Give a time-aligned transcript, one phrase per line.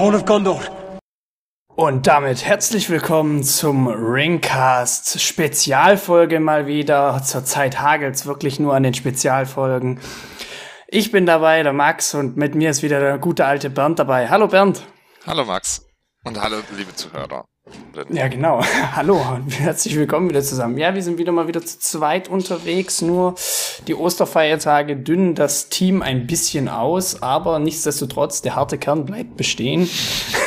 [0.00, 0.62] Horn of Gondor.
[1.76, 7.22] Und damit herzlich willkommen zum Ringcast Spezialfolge mal wieder.
[7.22, 10.00] Zurzeit hagelt's wirklich nur an den Spezialfolgen.
[10.88, 14.30] Ich bin dabei, der Max, und mit mir ist wieder der gute alte Bernd dabei.
[14.30, 14.86] Hallo Bernd.
[15.26, 15.86] Hallo Max
[16.24, 17.44] und hallo liebe Zuhörer.
[18.08, 18.62] Ja, genau.
[18.92, 20.78] Hallo und herzlich willkommen wieder zusammen.
[20.78, 23.02] Ja, wir sind wieder mal wieder zu zweit unterwegs.
[23.02, 23.34] Nur
[23.88, 29.88] die Osterfeiertage dünnen das Team ein bisschen aus, aber nichtsdestotrotz, der harte Kern bleibt bestehen.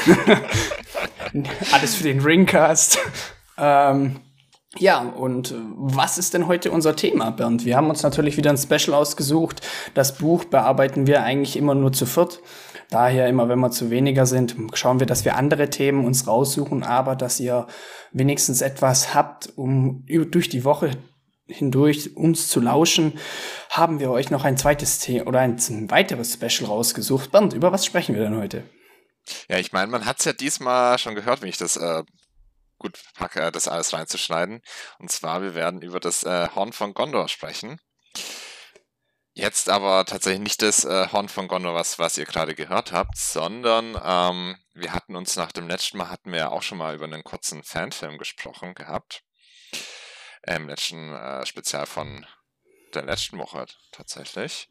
[1.74, 3.00] Alles für den Ringcast.
[3.58, 4.22] Ähm,
[4.78, 7.66] ja, und was ist denn heute unser Thema, Bernd?
[7.66, 9.62] Wir haben uns natürlich wieder ein Special ausgesucht.
[9.94, 12.40] Das Buch bearbeiten wir eigentlich immer nur zu viert.
[12.94, 16.84] Daher immer, wenn wir zu weniger sind, schauen wir, dass wir andere Themen uns raussuchen,
[16.84, 17.66] aber dass ihr
[18.12, 20.92] wenigstens etwas habt, um durch die Woche
[21.48, 23.20] hindurch uns zu lauschen,
[23.72, 25.58] haben wir euch noch ein zweites Thema oder ein
[25.90, 27.32] weiteres Special rausgesucht.
[27.32, 28.64] Bernd, über was sprechen wir denn heute?
[29.50, 32.04] Ja, ich meine, man hat es ja diesmal schon gehört, wenn ich das äh,
[32.78, 34.62] gut packe, das alles reinzuschneiden.
[35.00, 37.80] Und zwar, wir werden über das äh, Horn von Gondor sprechen.
[39.36, 43.18] Jetzt aber tatsächlich nicht das äh, Horn von Gondor, was, was ihr gerade gehört habt,
[43.18, 46.94] sondern ähm, wir hatten uns nach dem letzten Mal, hatten wir ja auch schon mal
[46.94, 49.24] über einen kurzen Fanfilm gesprochen gehabt.
[50.46, 52.28] Im letzten äh, Spezial von
[52.94, 54.70] der letzten Woche tatsächlich.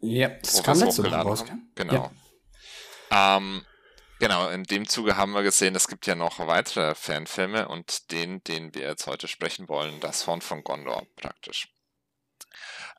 [0.00, 1.44] Ja, das kam letzte Woche raus.
[1.74, 2.12] Genau.
[3.10, 3.36] Ja.
[3.36, 3.66] Ähm,
[4.20, 8.44] genau, in dem Zuge haben wir gesehen, es gibt ja noch weitere Fanfilme und den,
[8.44, 11.73] den wir jetzt heute sprechen wollen, das Horn von Gondor praktisch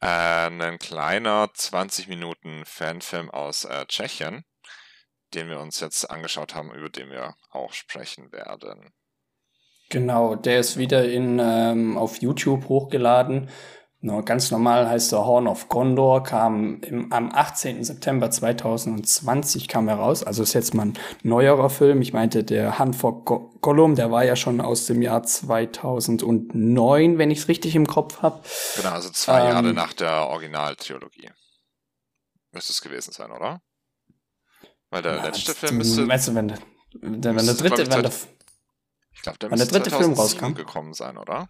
[0.02, 4.44] äh, ein kleiner 20 Minuten Fanfilm aus äh, Tschechien,
[5.34, 8.94] den wir uns jetzt angeschaut haben, über den wir auch sprechen werden.
[9.90, 13.50] Genau, der ist wieder in, ähm, auf YouTube hochgeladen.
[14.06, 17.84] No, ganz normal heißt er Horn of Gondor, kam im, am 18.
[17.84, 20.24] September 2020 kam er raus.
[20.24, 22.03] Also ist jetzt mal ein neuerer Film.
[22.03, 27.18] Ich meinte, der Hand for Go Gollum, der war ja schon aus dem Jahr 2009,
[27.18, 28.44] wenn ich es richtig im Kopf habe.
[28.75, 31.31] Genau, also zwei ähm, Jahre nach der Originaltrilogie.
[32.51, 33.63] Müsste es gewesen sein, oder?
[34.91, 36.06] Weil der ja, letzte Film müsste...
[36.06, 36.59] Meinst du, wenn, der,
[37.01, 37.90] wenn der dritte...
[37.90, 38.12] Wenn der,
[39.13, 40.53] ich glaube, der, der dritte Film rauskam.
[40.53, 41.50] gekommen sein, oder?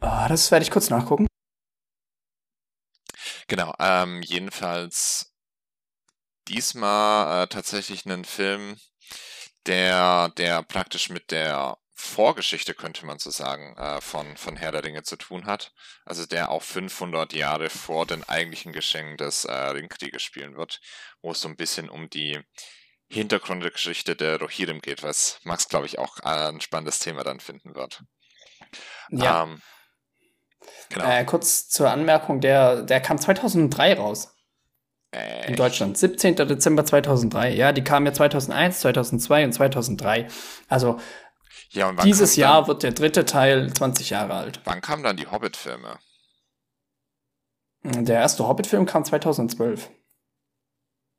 [0.00, 1.28] Ah, das werde ich kurz nachgucken.
[3.48, 5.32] Genau, ähm, jedenfalls
[6.48, 8.76] diesmal äh, tatsächlich einen Film,
[9.66, 14.84] der, der praktisch mit der Vorgeschichte, könnte man so sagen, äh, von, von Herr der
[14.84, 15.72] Ringe zu tun hat.
[16.04, 20.80] Also der auch 500 Jahre vor den eigentlichen Geschenken des äh, Ringkrieges spielen wird,
[21.22, 22.38] wo es so ein bisschen um die
[23.08, 27.74] Hintergrundgeschichte der Rohirrim geht, was Max, glaube ich, auch äh, ein spannendes Thema dann finden
[27.74, 28.02] wird.
[29.10, 29.44] Ja.
[29.44, 29.62] Ähm,
[30.90, 31.04] Genau.
[31.04, 34.34] Äh, kurz zur Anmerkung, der, der kam 2003 raus.
[35.12, 35.48] Äh.
[35.48, 35.96] In Deutschland.
[35.96, 36.36] 17.
[36.36, 37.54] Dezember 2003.
[37.54, 40.28] Ja, die kamen ja 2001, 2002 und 2003.
[40.68, 41.00] Also
[41.70, 44.60] ja, dieses Jahr dann, wird der dritte Teil 20 Jahre alt.
[44.64, 45.98] Wann kamen dann die Hobbit-Filme?
[47.82, 49.90] Der erste Hobbit-Film kam 2012.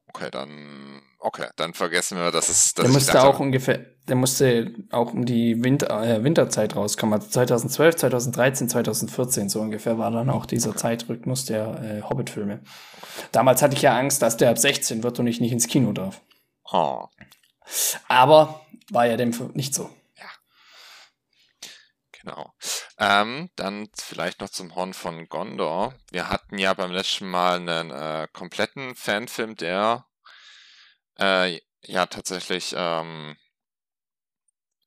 [0.09, 2.73] Okay, dann okay, dann vergessen wir, dass es.
[2.73, 7.13] Dass der musste auch ungefähr, der musste auch um die Winter, äh, Winterzeit rauskommen.
[7.13, 10.79] Also 2012, 2013, 2014 so ungefähr war dann auch dieser okay.
[10.79, 12.61] Zeitrhythmus der äh, Hobbit-Filme.
[13.31, 15.91] Damals hatte ich ja Angst, dass der ab 16 wird und ich nicht ins Kino
[15.91, 16.21] darf.
[16.71, 17.07] Oh.
[18.07, 19.89] Aber war ja dem nicht so.
[20.17, 20.29] Ja.
[22.21, 22.53] Genau.
[22.97, 25.93] Ähm, dann vielleicht noch zum Horn von Gondor.
[26.11, 30.05] Wir hatten ja beim letzten Mal einen äh, kompletten Fanfilm, der
[31.19, 33.35] äh, ja tatsächlich ähm,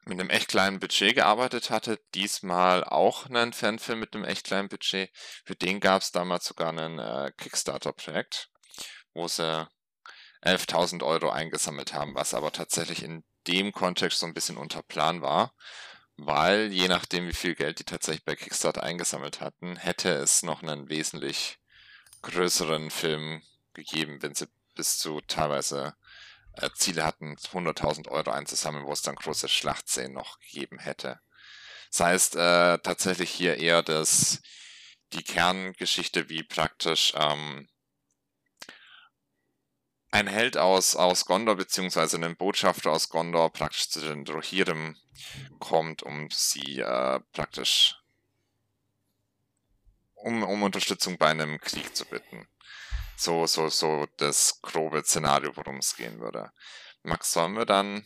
[0.05, 2.01] mit einem echt kleinen Budget gearbeitet hatte.
[2.15, 5.11] Diesmal auch einen Fanfilm mit einem echt kleinen Budget.
[5.45, 8.49] Für den gab es damals sogar ein äh, Kickstarter-Projekt,
[9.13, 9.69] wo sie
[10.43, 15.23] 11.000 Euro eingesammelt haben, was aber tatsächlich in dem Kontext so ein bisschen unter Plan
[15.23, 15.55] war,
[16.17, 20.63] weil je nachdem, wie viel Geld die tatsächlich bei Kickstarter eingesammelt hatten, hätte es noch
[20.63, 21.59] einen wesentlich
[22.23, 23.43] größeren Film
[23.75, 25.95] gegeben, wenn sie bis zu teilweise
[26.55, 31.21] äh, Ziele hatten, 100.000 Euro einzusammeln, wo es dann große Schlachtszenen noch gegeben hätte.
[31.91, 34.41] Das heißt äh, tatsächlich hier eher das,
[35.13, 37.69] die Kerngeschichte, wie praktisch ähm,
[40.13, 44.97] ein Held aus, aus Gondor, beziehungsweise ein Botschafter aus Gondor praktisch zu den Rohirrim
[45.59, 47.97] kommt, um sie äh, praktisch
[50.15, 52.47] um, um Unterstützung bei einem Krieg zu bitten
[53.21, 56.51] so, so, so das grobe Szenario, worum es gehen würde.
[57.03, 58.05] Max, sollen wir dann,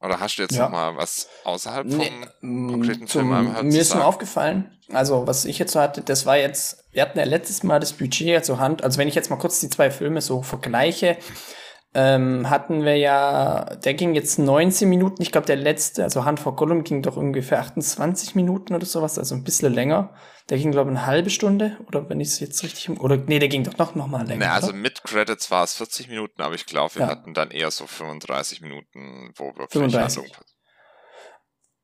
[0.00, 0.64] oder hast du jetzt ja.
[0.64, 5.26] noch mal was außerhalb vom nee, konkreten zum, Film halt Mir ist nur aufgefallen, also
[5.26, 8.44] was ich jetzt so hatte, das war jetzt, wir hatten ja letztes Mal das Budget
[8.44, 11.16] zur Hand, also wenn ich jetzt mal kurz die zwei Filme so vergleiche,
[11.92, 15.22] ähm, hatten wir ja, der ging jetzt 19 Minuten.
[15.22, 19.18] Ich glaube, der letzte, also Hand vor Gollum, ging doch ungefähr 28 Minuten oder sowas,
[19.18, 20.14] also ein bisschen länger.
[20.48, 23.38] Der ging, glaube ich, eine halbe Stunde, oder wenn ich es jetzt richtig, oder nee,
[23.40, 24.46] der ging doch noch, noch mal länger.
[24.46, 27.08] Ne, also mit Credits war es 40 Minuten, aber ich glaube, wir Ja.
[27.08, 30.22] hatten dann eher so 35 Minuten, wo wirklich 35.
[30.22, 30.36] Handlung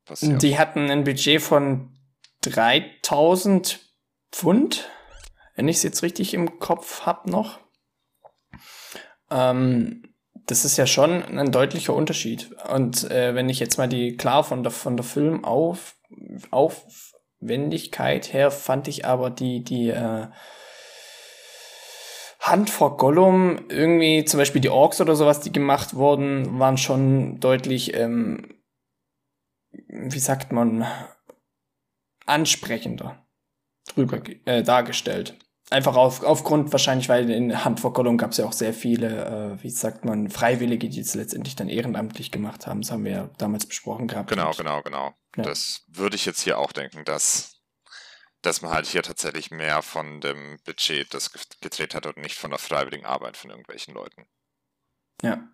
[0.05, 0.43] passiert.
[0.43, 1.97] Die hatten ein Budget von
[2.43, 3.81] 3000
[4.33, 4.89] Pfund,
[5.55, 7.59] wenn ich es jetzt richtig im Kopf habe noch.
[9.31, 10.03] Ähm,
[10.47, 12.51] das ist ja schon ein deutlicher Unterschied.
[12.71, 15.97] Und äh, wenn ich jetzt mal die, klar, von der, von der Filmauf,
[16.51, 20.29] Aufwendigkeit her fand ich aber die, die, äh,
[22.47, 27.41] Hand vor Gollum, irgendwie zum Beispiel die Orks oder sowas, die gemacht wurden, waren schon
[27.41, 28.63] deutlich, ähm,
[29.73, 30.87] wie sagt man,
[32.25, 33.27] ansprechender
[33.89, 35.37] drüber äh, dargestellt.
[35.69, 39.63] Einfach auf, aufgrund wahrscheinlich, weil in vor Gollum gab es ja auch sehr viele, äh,
[39.65, 42.83] wie sagt man, Freiwillige, die es letztendlich dann ehrenamtlich gemacht haben.
[42.83, 44.31] Das haben wir ja damals besprochen gehabt.
[44.31, 45.15] Genau, genau, genau.
[45.37, 45.43] Ja.
[45.43, 47.57] Das würde ich jetzt hier auch denken, dass,
[48.43, 52.37] dass man halt hier tatsächlich mehr von dem Budget das ge- gedreht hat und nicht
[52.37, 54.27] von der freiwilligen Arbeit von irgendwelchen Leuten.
[55.21, 55.49] Ja.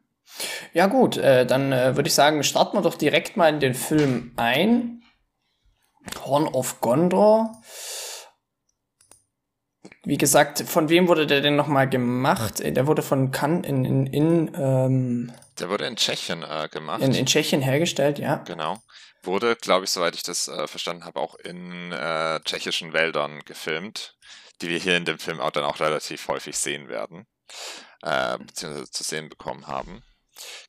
[0.75, 3.75] Ja, gut, äh, dann äh, würde ich sagen, starten wir doch direkt mal in den
[3.75, 5.03] Film ein.
[6.23, 7.62] Horn of Gondor.
[10.04, 12.60] Wie gesagt, von wem wurde der denn nochmal gemacht?
[12.60, 17.02] Äh, Der wurde von Cannes in, in, in, ähm, Der wurde in Tschechien äh, gemacht.
[17.02, 18.37] in, in Tschechien hergestellt, ja.
[18.37, 18.82] Genau.
[19.22, 24.16] Wurde, glaube ich, soweit ich das äh, verstanden habe, auch in äh, tschechischen Wäldern gefilmt,
[24.60, 27.26] die wir hier in dem Film auch dann auch relativ häufig sehen werden,
[28.02, 30.02] äh, beziehungsweise zu sehen bekommen haben.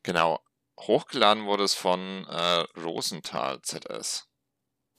[0.04, 0.40] Genau.
[0.80, 4.28] Hochgeladen wurde es von äh, Rosenthal ZS.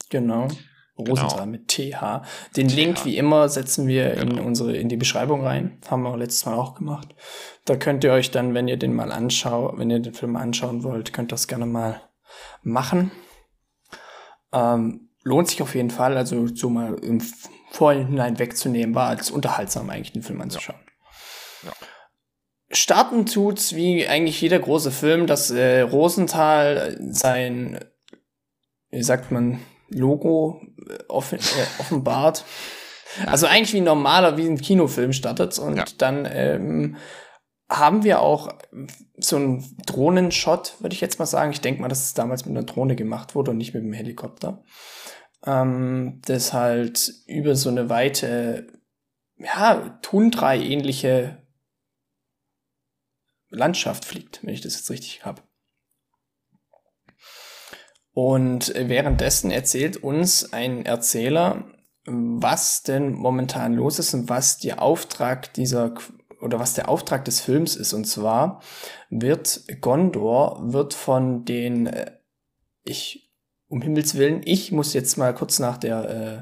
[0.09, 0.49] Genau.
[0.97, 1.45] Rosenthal Genau.
[1.47, 2.23] mit TH.
[2.55, 2.75] Den TH.
[2.75, 4.43] Link, wie immer, setzen wir in Genau.
[4.43, 5.79] unsere, in die Beschreibung rein.
[5.89, 7.13] Haben wir letztes Mal auch gemacht.
[7.65, 10.83] Da könnt ihr euch dann, wenn ihr den mal anschaut, wenn ihr den Film anschauen
[10.83, 12.01] wollt, könnt ihr das gerne mal
[12.63, 13.11] machen.
[14.53, 17.21] Ähm, lohnt sich auf jeden Fall, also so mal im
[17.71, 20.79] Vorhinein wegzunehmen, war als unterhaltsam eigentlich den Film anzuschauen.
[21.63, 21.71] Ja.
[22.71, 27.83] Starten tut's wie eigentlich jeder große Film, dass äh, Rosenthal sein,
[28.91, 29.59] wie sagt man,
[29.89, 32.45] Logo äh, offen, äh, offenbart.
[33.25, 35.85] Also eigentlich wie ein normaler, wie ein Kinofilm startet und Ja.
[35.97, 36.97] dann ähm,
[37.69, 38.49] haben wir auch
[39.17, 41.51] so einen Drohnenshot, würde ich jetzt mal sagen.
[41.51, 43.93] Ich denke mal, dass es damals mit einer Drohne gemacht wurde und nicht mit dem
[43.93, 44.63] Helikopter.
[45.45, 48.67] Ähm, das halt über so eine weite,
[49.37, 51.41] ja, Tundra-ähnliche
[53.49, 55.41] Landschaft fliegt, wenn ich das jetzt richtig habe.
[58.15, 61.65] Und währenddessen erzählt uns ein Erzähler,
[62.05, 65.93] was denn momentan los ist und was der Auftrag dieser
[66.39, 67.91] oder was der Auftrag des Films ist.
[67.91, 68.61] Und zwar
[69.09, 72.13] wird Gondor wird von den äh,
[72.85, 73.33] ich
[73.67, 76.35] um Himmels willen ich muss jetzt mal kurz nach der äh,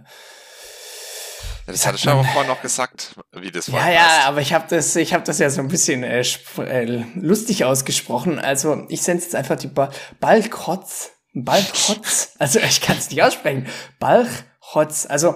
[1.65, 4.27] Ja, das hatte ich aber vorhin noch gesagt, wie das ja, vorhin ja, heißt.
[4.27, 6.23] aber ich habe das, ich habe das ja so ein bisschen äh,
[6.57, 8.37] äh, lustig ausgesprochen.
[8.37, 12.33] Also ich sende jetzt einfach die ba Balchotz, Balchotz.
[12.39, 13.67] Also ich kann es nicht aussprechen.
[13.99, 15.05] Balchotz.
[15.09, 15.35] Also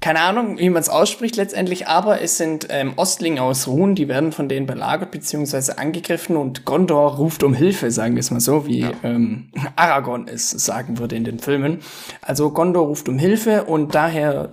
[0.00, 4.08] keine Ahnung, wie man es ausspricht letztendlich, aber es sind ähm, Ostlinge aus Ruhn, die
[4.08, 5.72] werden von denen belagert bzw.
[5.72, 8.92] angegriffen und Gondor ruft um Hilfe, sagen wir es mal so, wie Ja.
[9.02, 11.80] ähm, Aragorn es sagen würde in den Filmen.
[12.20, 14.50] Also Gondor ruft um Hilfe und daher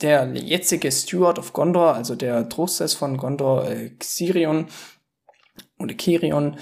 [0.00, 4.68] der jetzige Steward of Gondor, also der Trostes von Gondor, äh, Xirion
[5.80, 6.56] oder Kirion,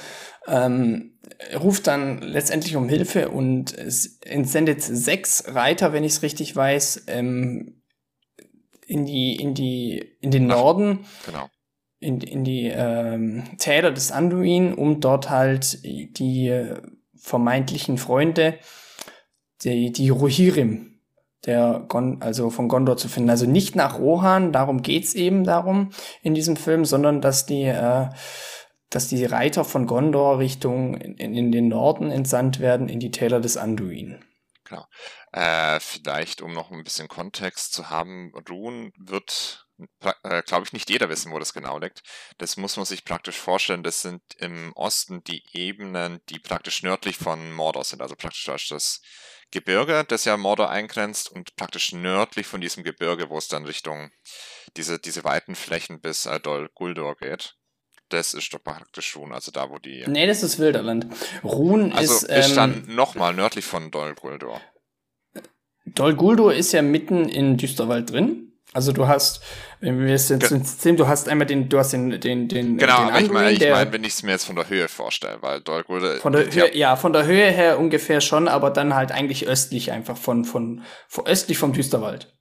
[0.48, 1.15] ähm,
[1.58, 7.04] ruft dann letztendlich um Hilfe und es entsendet sechs Reiter, wenn ich es richtig weiß,
[7.08, 7.82] ähm,
[8.86, 10.56] in die in die in den Ach.
[10.56, 11.48] Norden, Genau.
[11.98, 16.80] in, in die ähm, Täler des Anduin, um dort halt die äh,
[17.16, 18.58] vermeintlichen Freunde,
[19.62, 21.00] die, die Rohirrim,
[21.44, 23.30] der Gon, also von Gondor zu finden.
[23.30, 25.90] Also nicht nach Rohan, darum geht's eben darum
[26.22, 28.08] in diesem Film, sondern dass die, äh,
[28.90, 33.40] dass die Reiter von Gondor Richtung in, in den Norden entsandt werden, in die Täler
[33.40, 34.24] des Anduin.
[35.32, 39.66] Äh, vielleicht, um noch ein bisschen Kontext zu haben, Ruhen wird,
[40.22, 42.02] äh, glaube ich, nicht jeder wissen, wo das genau liegt.
[42.38, 43.82] Das muss man sich praktisch vorstellen.
[43.82, 48.02] Das sind im Osten die Ebenen, die praktisch nördlich von Mordor sind.
[48.02, 49.00] Also praktisch das
[49.50, 54.10] Gebirge, das ja Mordor eingrenzt und praktisch nördlich von diesem Gebirge, wo es dann Richtung
[54.76, 57.55] diese, diese weiten Flächen bis Dol Guldur geht.
[58.08, 60.04] Das ist doch praktisch Ruhen, also da, wo die...
[60.06, 61.06] Nee, das ist Wilderland.
[61.42, 64.60] Ruhn Also ist, ist ähm, dann nochmal nördlich von Dol Guldur.
[65.86, 68.46] Dol Guldur ist ja mitten in Düsterwald drin.
[68.72, 69.42] Also du hast,
[69.80, 72.76] wenn wir es jetzt sehen, du hast einmal den, du hast den, den, den.
[72.76, 74.88] Genau, den aber ich meine, ich mein, wenn ich es mir jetzt von der Höhe
[74.88, 76.16] vorstelle, weil dort wurde.
[76.18, 79.92] Von der Höhe, ja, von der Höhe her ungefähr schon, aber dann halt eigentlich östlich
[79.92, 82.35] einfach von, von, von östlich vom Düsterwald.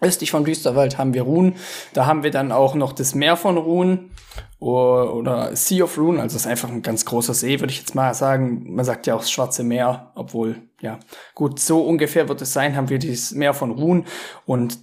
[0.00, 1.54] Östlich vom Düsterwald haben wir Ruhen.
[1.92, 4.10] Da haben wir dann auch noch das Meer von Ruhen
[4.58, 7.94] oder Sea of Rune, also es ist einfach ein ganz großer See, würde ich jetzt
[7.94, 8.74] mal sagen.
[8.74, 10.98] Man sagt ja auch das Schwarze Meer, obwohl, ja,
[11.34, 14.06] gut, so ungefähr wird es sein, haben wir dieses Meer von Ruhen
[14.46, 14.78] und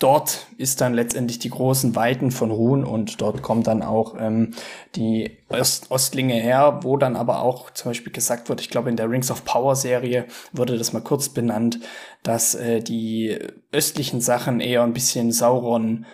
[0.00, 4.54] dort ist dann letztendlich die großen Weiten von Ruhen und dort kommen dann auch ähm,
[4.96, 8.96] die Ost Ostlinge her, wo dann aber auch zum Beispiel gesagt wird, ich glaube in
[8.96, 11.78] der Rings of Power Serie wurde das mal kurz benannt,
[12.22, 13.38] dass äh, die
[13.70, 16.06] östlichen Sachen eher ein bisschen Sauron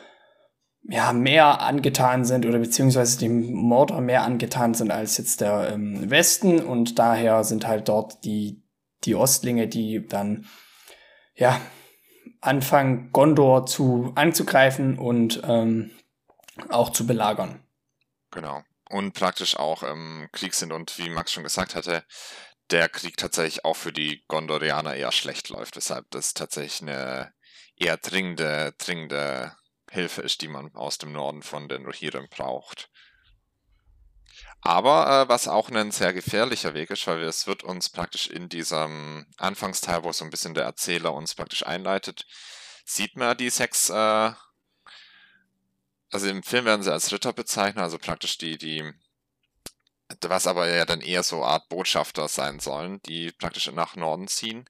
[0.89, 6.11] ja, mehr angetan sind oder beziehungsweise dem Mordor mehr angetan sind als jetzt der ähm,
[6.11, 6.61] Westen.
[6.61, 8.63] Und daher sind halt dort die,
[9.05, 10.47] die Ostlinge, die dann
[11.35, 11.61] ja
[12.47, 15.91] anfangen, Gondor zu anzugreifen und ähm,
[16.69, 17.63] auch zu belagern.
[18.31, 18.63] Genau.
[18.89, 22.05] Und praktisch auch im Krieg sind und wie Max schon gesagt hatte,
[22.71, 27.33] der Krieg tatsächlich auch für die Gondorianer eher schlecht läuft, weshalb das tatsächlich eine
[27.77, 29.53] eher dringende, dringende
[29.91, 32.91] Hilfe ist, die man aus dem Norden von den Rohirrim braucht.
[34.61, 38.49] Aber äh, was auch ein sehr gefährlicher Weg ist, weil es wird uns praktisch in
[38.49, 42.27] diesem Anfangsteil, wo so ein bisschen der Erzähler uns praktisch einleitet,
[42.85, 44.33] sieht man die sechs, äh,
[46.11, 48.93] also im Film werden sie als Ritter bezeichnet, also praktisch die, die,
[50.23, 54.69] was aber ja dann eher so Art Botschafter sein sollen, die praktisch nach Norden ziehen,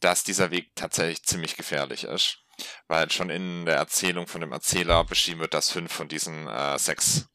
[0.00, 2.38] dass dieser Weg tatsächlich ziemlich gefährlich ist.
[2.88, 6.76] Weil schon in der Erzählung von dem Erzähler beschrieben wird, dass fünf von diesen äh,
[6.76, 7.28] sechs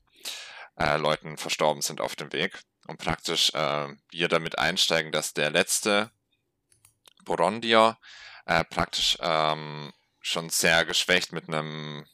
[0.77, 2.61] äh, Leuten verstorben sind auf dem Weg.
[2.87, 6.11] Und praktisch äh, wir damit einsteigen, dass der letzte
[7.23, 7.97] Borondier
[8.45, 12.05] äh, praktisch ähm, schon sehr geschwächt mit einem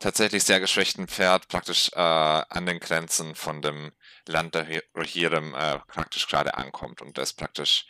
[0.00, 3.92] tatsächlich sehr geschwächten Pferd praktisch äh, an den Grenzen von dem
[4.26, 7.86] Land der Rohirrim äh, praktisch gerade ankommt und das praktisch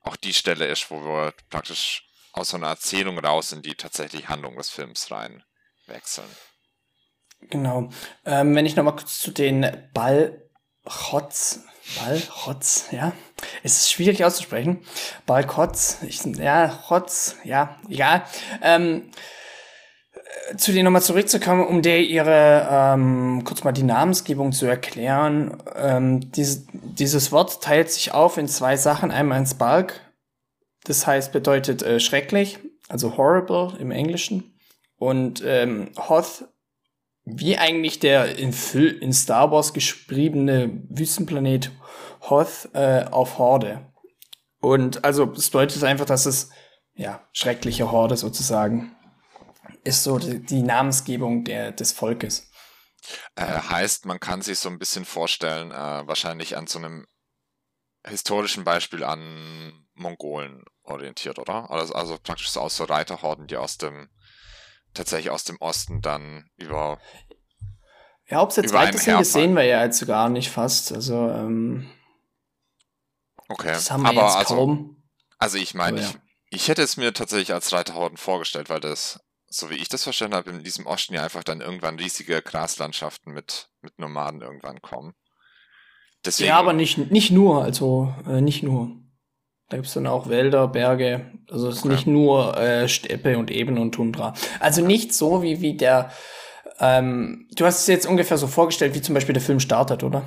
[0.00, 4.28] auch die Stelle ist, wo wir praktisch aus so einer Erzählung raus in die tatsächliche
[4.28, 5.42] Handlung des Films rein
[5.86, 6.28] wechseln.
[7.40, 7.88] Genau.
[8.24, 11.60] Ähm, wenn ich nochmal kurz zu den Ballchotz,
[12.00, 13.12] Ballchotz, ja.
[13.62, 14.80] Es ist schwierig auszusprechen.
[15.24, 18.24] Ballchotz, ich, ja, Chotz, ja, egal.
[18.62, 19.10] Ähm,
[20.50, 25.62] äh, zu denen nochmal zurückzukommen, um der ihre, ähm, kurz mal die Namensgebung zu erklären.
[25.76, 29.12] Ähm, dieses, dieses Wort teilt sich auf in zwei Sachen.
[29.12, 30.00] Einmal ins Balk,
[30.84, 34.58] das heißt, bedeutet äh, schrecklich, also horrible im Englischen.
[34.98, 36.48] Und ähm, Hoth
[37.26, 41.72] wie eigentlich der in, in Star Wars geschriebene Wüstenplanet
[42.22, 43.92] Hoth äh, auf Horde.
[44.60, 46.50] Und also es bedeutet einfach, dass es
[46.94, 48.96] ja schreckliche Horde sozusagen
[49.84, 52.50] ist so die, die Namensgebung der, des Volkes.
[53.36, 57.06] Äh, heißt, man kann sich so ein bisschen vorstellen, äh, wahrscheinlich an so einem
[58.04, 61.70] historischen Beispiel an Mongolen orientiert, oder?
[61.70, 64.08] Also, also praktisch so aus so Reiterhorden, die aus dem
[64.96, 66.98] tatsächlich aus dem Osten dann über.
[68.28, 70.92] Ja, ob es jetzt weiter sind, das sehen wir ja jetzt gar nicht fast.
[70.92, 71.88] Also, ähm,
[73.48, 73.68] Okay.
[73.68, 75.02] Das haben wir Aber jetzt also, kaum.
[75.38, 76.08] Also ich meine, ja.
[76.08, 76.16] ich,
[76.62, 80.36] ich hätte es mir tatsächlich als Reiterhorden vorgestellt, weil das, so wie ich das verstanden
[80.36, 85.14] habe, in diesem Osten ja einfach dann irgendwann riesige Graslandschaften mit, mit Nomaden irgendwann kommen.
[86.24, 88.90] Deswegen, ja, aber nicht, nicht nur, also äh, nicht nur.
[89.68, 91.32] Da gibt's dann auch Wälder, Berge.
[91.50, 91.94] Also es ist okay.
[91.94, 94.34] nicht nur äh, Steppe und Ebene und Tundra.
[94.60, 96.12] Also nicht so wie, wie der.
[96.78, 100.22] Ähm, du hast es jetzt ungefähr so vorgestellt, wie zum Beispiel der Film startet, oder?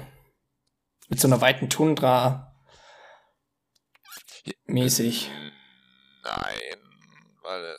[1.08, 2.54] Mit so einer weiten Tundra.
[4.66, 5.32] Mäßig.
[6.24, 6.80] Nein,
[7.44, 7.78] weil.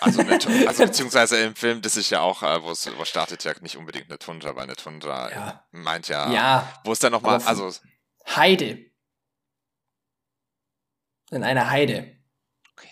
[0.00, 3.52] Also, eine, also beziehungsweise im Film, das ist ja auch, äh, wo es startet ja
[3.60, 5.64] nicht unbedingt eine Tundra, weil eine Tundra ja.
[5.70, 7.70] meint ja, ja wo es dann nochmal, also
[8.34, 8.91] Heide
[11.32, 12.16] in einer Heide.
[12.72, 12.88] Okay.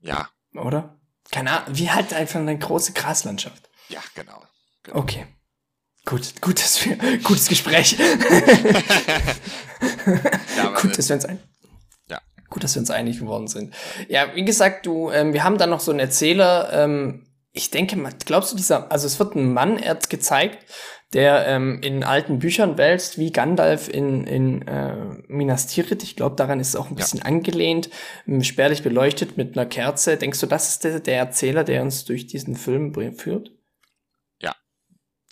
[0.00, 0.28] Ja.
[0.54, 0.98] Oder?
[1.30, 3.70] Keine Ahnung, wie halt einfach eine große Graslandschaft.
[3.88, 4.42] Ja, genau.
[4.82, 4.98] genau.
[4.98, 5.26] Okay.
[6.04, 7.92] Gut, gut, dass wir, gutes Gespräch.
[10.56, 11.38] ja, gut, dass wir uns ein,
[12.08, 12.20] ja.
[12.50, 13.72] gut, dass wir uns einig geworden sind.
[14.08, 17.96] Ja, wie gesagt, du, ähm, wir haben dann noch so einen Erzähler, ähm, ich denke
[17.96, 20.66] mal, glaubst du, dieser, also es wird ein Mann erst gezeigt,
[21.12, 24.94] der ähm, in alten Büchern wälzt, wie Gandalf in, in äh,
[25.28, 26.02] Minas Tirith.
[26.02, 27.26] Ich glaube, daran ist es auch ein bisschen ja.
[27.26, 27.90] angelehnt,
[28.26, 30.16] ähm, spärlich beleuchtet mit einer Kerze.
[30.16, 33.50] Denkst du, das ist der, der Erzähler, der uns durch diesen Film führt?
[34.40, 34.54] Ja,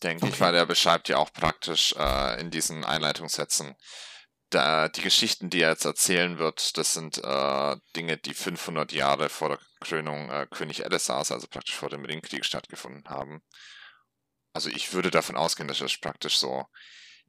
[0.02, 0.32] denke okay.
[0.34, 3.74] ich, weil er beschreibt ja auch praktisch äh, in diesen Einleitungssätzen
[4.50, 9.28] da, die Geschichten, die er jetzt erzählen wird, das sind äh, Dinge, die 500 Jahre
[9.28, 13.42] vor der Krönung äh, König Elisars, also praktisch vor dem Ringkrieg stattgefunden haben.
[14.52, 16.66] Also ich würde davon ausgehen, dass das praktisch so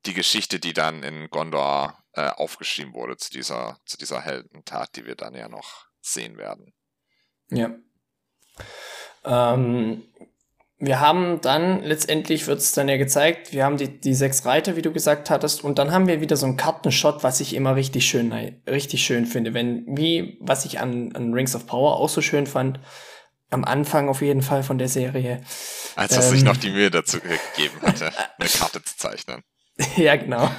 [0.06, 5.06] die Geschichte, die dann in Gondor äh, aufgeschrieben wurde zu dieser, zu dieser Heldentat, die
[5.06, 6.74] wir dann ja noch sehen werden.
[7.50, 7.76] Ja.
[9.24, 10.04] Ähm,
[10.80, 14.76] wir haben dann, letztendlich wird es dann ja gezeigt, wir haben die, die sechs Reiter,
[14.76, 17.76] wie du gesagt hattest, und dann haben wir wieder so einen Kartenshot, was ich immer
[17.76, 18.34] richtig schön,
[18.68, 19.54] richtig schön finde.
[19.54, 22.80] Wenn, wie, was ich an, an Rings of Power auch so schön fand,
[23.52, 25.42] am Anfang auf jeden Fall von der Serie.
[25.96, 29.44] Als er ähm, sich noch die Mühe dazu gegeben hatte, eine Karte zu zeichnen.
[29.98, 30.50] ja, genau.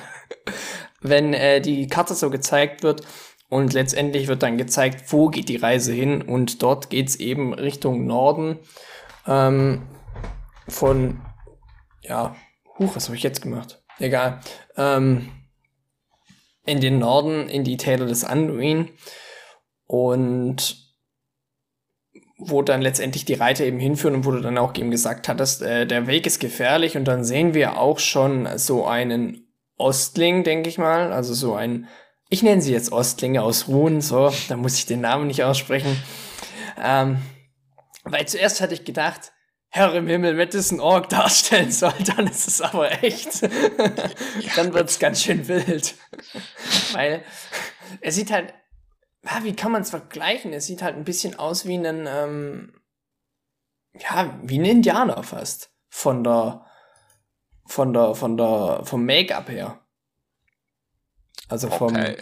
[1.01, 3.03] Wenn äh, die Karte so gezeigt wird
[3.49, 8.07] und letztendlich wird dann gezeigt, wo geht die Reise hin und dort geht's eben Richtung
[8.07, 8.59] Norden.
[9.27, 9.83] Ähm,
[10.69, 11.21] von,
[12.03, 12.37] ja,
[12.79, 13.83] huch, was habe ich jetzt gemacht?
[13.99, 14.41] Egal.
[14.77, 15.31] Ähm,
[16.65, 18.91] in den Norden, in die Täler des Anduin.
[19.87, 20.82] Und
[22.49, 25.63] wo dann letztendlich die Reiter eben hinführen und wo du dann auch eben gesagt hattest,
[25.63, 30.69] äh, der Weg ist gefährlich und dann sehen wir auch schon so einen Ostling, denke
[30.69, 31.89] ich mal, also so ein,
[32.29, 35.97] ich nenne sie jetzt Ostlinge aus Ruhen, so, da muss ich den Namen nicht aussprechen,
[36.83, 37.19] ähm,
[38.05, 39.33] weil zuerst hatte ich gedacht,
[39.75, 43.43] Herr im Himmel, wenn das ein Ork darstellen soll, dann ist es aber echt.
[44.57, 45.95] Dann wird's ganz schön wild.
[46.93, 47.25] Weil
[48.03, 48.53] er sieht halt,
[49.25, 50.53] ja, wie kann man es vergleichen?
[50.53, 52.81] Er sieht halt ein bisschen aus wie ein, ähm,
[53.99, 55.71] ja, wie ein Indianer fast.
[55.89, 56.67] Von der,
[57.67, 59.85] von der, von der, vom Make-up her.
[61.49, 62.17] Also vom, okay.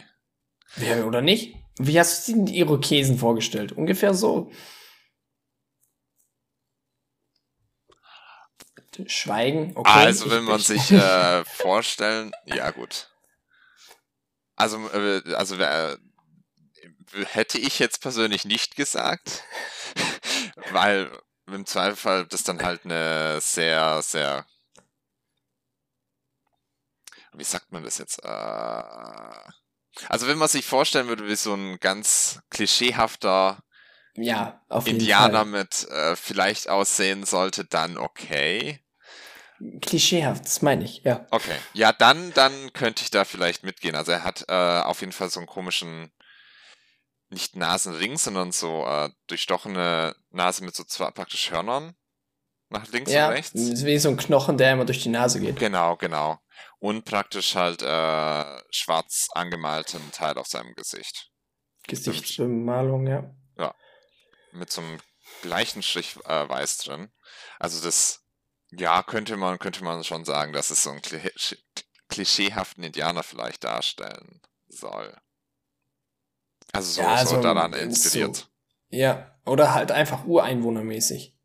[0.77, 1.57] ja, oder nicht?
[1.79, 3.73] Wie hast du die Irokesen vorgestellt?
[3.73, 4.51] Ungefähr so.
[9.07, 9.73] Schweigen.
[9.77, 13.09] Okay, also wenn man sich äh, vorstellen, ja gut.
[14.57, 15.97] Also, äh, also äh,
[17.33, 19.43] hätte ich jetzt persönlich nicht gesagt,
[20.73, 21.11] weil
[21.47, 24.47] im Zweifelsfall das dann halt eine sehr, sehr
[27.33, 28.23] wie sagt man das jetzt?
[28.25, 28.29] Äh,
[30.09, 33.63] also wenn man sich vorstellen würde, wie so ein ganz klischeehafter
[34.15, 38.81] ja, Indianer mit äh, vielleicht aussehen sollte, dann okay.
[39.83, 41.27] Klischeehaft, das meine ich, ja.
[41.31, 43.95] Okay, ja, dann, dann könnte ich da vielleicht mitgehen.
[43.95, 46.11] Also er hat äh, auf jeden Fall so einen komischen,
[47.31, 51.95] nicht Nasenring, sondern so äh, durchstochene Nase mit so zwei praktisch Hörnern
[52.69, 53.55] nach links ja, und rechts.
[53.55, 55.59] Wie so ein Knochen, der immer durch die Nase geht.
[55.59, 56.39] Genau, genau.
[56.79, 61.31] Und praktisch halt äh, schwarz angemalten Teil auf seinem Gesicht.
[61.87, 63.35] Gesichtsbemalung, ja.
[63.59, 63.75] Ja.
[64.53, 64.99] Mit so einem
[65.43, 67.11] gleichen Strich äh, weiß drin.
[67.59, 68.25] Also das
[68.71, 71.03] ja, könnte man, könnte man schon sagen, dass es so einen
[72.09, 75.17] klischeehaften Indianer vielleicht darstellen soll.
[76.73, 78.37] Also so, ja, also so daran inspiriert.
[78.37, 78.45] So,
[78.91, 81.37] ja, oder halt einfach ureinwohnermäßig.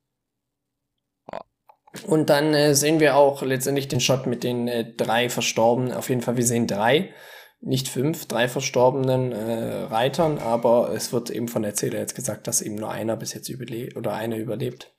[2.08, 5.94] Und dann äh, sehen wir auch letztendlich den Shot mit den äh, drei Verstorbenen.
[5.94, 7.14] Auf jeden Fall, wir sehen drei,
[7.62, 12.48] nicht fünf, drei verstorbenen äh, Reitern, aber es wird eben von der Erzähler jetzt gesagt,
[12.48, 14.94] dass eben nur einer bis jetzt überlebt oder einer überlebt.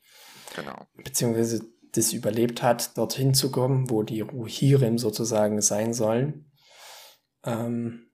[0.56, 0.86] Genau.
[0.96, 6.50] Beziehungsweise das überlebt hat, dorthin zu kommen, wo die Ruhirim sozusagen sein sollen.
[7.44, 8.05] Ähm,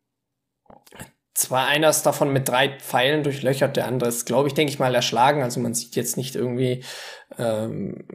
[1.34, 4.78] zwar einer ist davon mit drei Pfeilen durchlöchert, der andere ist, glaube ich, denke ich
[4.78, 5.42] mal, erschlagen.
[5.42, 6.84] Also man sieht jetzt nicht irgendwie
[7.38, 8.06] ähm,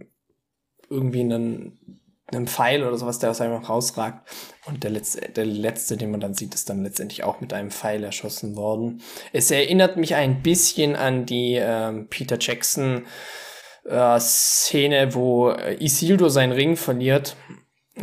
[0.89, 4.27] irgendwie einen, einen Pfeil oder sowas, der aus einem rausragt.
[4.65, 7.71] Und der letzte, der letzte, den man dann sieht, ist dann letztendlich auch mit einem
[7.71, 9.01] Pfeil erschossen worden.
[9.33, 13.05] Es erinnert mich ein bisschen an die ähm, Peter Jackson
[13.85, 17.35] äh, Szene, wo Isildur seinen Ring verliert.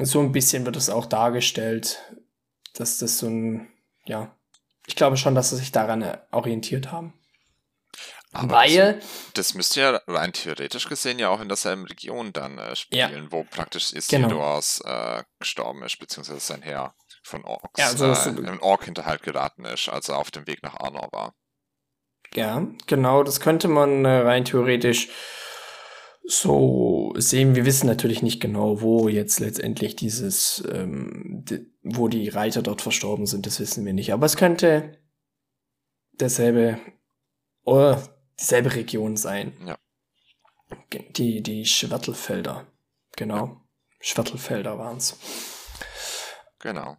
[0.02, 2.00] So ein bisschen wird es auch dargestellt,
[2.74, 3.68] dass das so ein,
[4.06, 4.34] ja,
[4.86, 7.14] ich glaube schon, dass sie sich daran äh, orientiert haben.
[8.32, 8.94] Aber Weil.
[8.94, 13.24] Das, das, müsste ja rein theoretisch gesehen ja auch in derselben Region dann äh, spielen,
[13.24, 13.32] ja.
[13.32, 15.18] wo praktisch Isildurs genau.
[15.18, 19.88] äh, gestorben ist, beziehungsweise sein Herr von Orks ja, also äh, im Ork-Hinterhalt geraten ist,
[19.88, 21.34] als er auf dem Weg nach Arnor war.
[22.34, 25.08] Ja, genau, das könnte man äh, rein theoretisch
[26.24, 27.54] so sehen.
[27.54, 31.44] Wir wissen natürlich nicht genau, wo jetzt letztendlich dieses, ähm,
[31.84, 34.12] wo die Reiter dort verstorben sind, das wissen wir nicht.
[34.12, 34.98] Aber es könnte
[36.12, 36.78] derselbe
[37.62, 38.02] oder
[38.40, 39.52] dieselbe Region sein.
[39.64, 39.78] Ja.
[41.16, 42.66] Die, die Schwertelfelder.
[43.16, 43.60] Genau.
[44.00, 45.16] Schwertelfelder waren's.
[46.58, 46.96] Genau.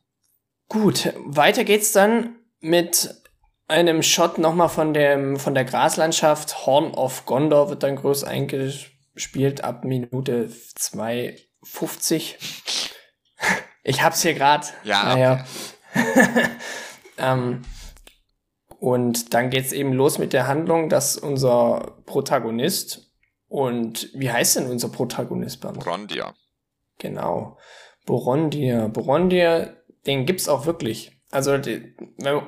[0.69, 3.21] Gut, weiter geht's dann mit
[3.67, 6.65] einem Shot nochmal von dem, von der Graslandschaft.
[6.65, 12.35] Horn of Gondor wird dann groß eingespielt spielt ab Minute 2,50.
[13.85, 14.67] Ich hab's hier gerade.
[14.83, 15.03] Ja.
[15.03, 15.45] Naja.
[17.17, 17.61] ähm,
[18.79, 23.11] und dann geht's eben los mit der Handlung, dass unser Protagonist
[23.47, 25.61] und wie heißt denn unser Protagonist?
[25.61, 26.33] Borondia.
[26.97, 27.57] Genau.
[28.05, 28.87] Borondia.
[28.87, 29.69] Borondia,
[30.07, 31.11] den gibt's auch wirklich.
[31.31, 31.95] Also, die,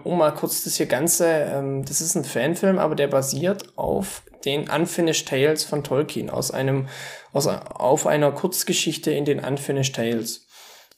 [0.03, 4.23] um mal kurz das hier Ganze, ähm, das ist ein Fanfilm, aber der basiert auf
[4.45, 6.87] den Unfinished Tales von Tolkien, aus einem,
[7.31, 10.46] aus, auf einer Kurzgeschichte in den Unfinished Tales.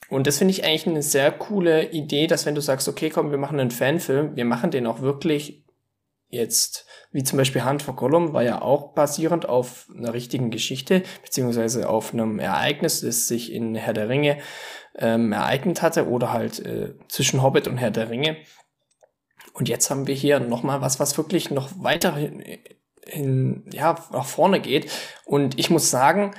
[0.10, 3.32] Und das finde ich eigentlich eine sehr coole Idee, dass wenn du sagst, okay, komm,
[3.32, 5.64] wir machen einen Fanfilm, wir machen den auch wirklich
[6.30, 11.04] jetzt, wie zum Beispiel Hand for Gollum, war ja auch basierend auf einer richtigen Geschichte,
[11.24, 14.38] beziehungsweise auf einem Ereignis, das sich in Herr der Ringe
[14.98, 18.38] ähm, ereignet hatte oder halt äh, zwischen Hobbit und Herr der Ringe.
[19.54, 22.16] Und jetzt haben wir hier nochmal was, was wirklich noch weiter
[23.06, 24.92] hin, ja, nach vorne geht.
[25.26, 26.32] Und ich muss sagen,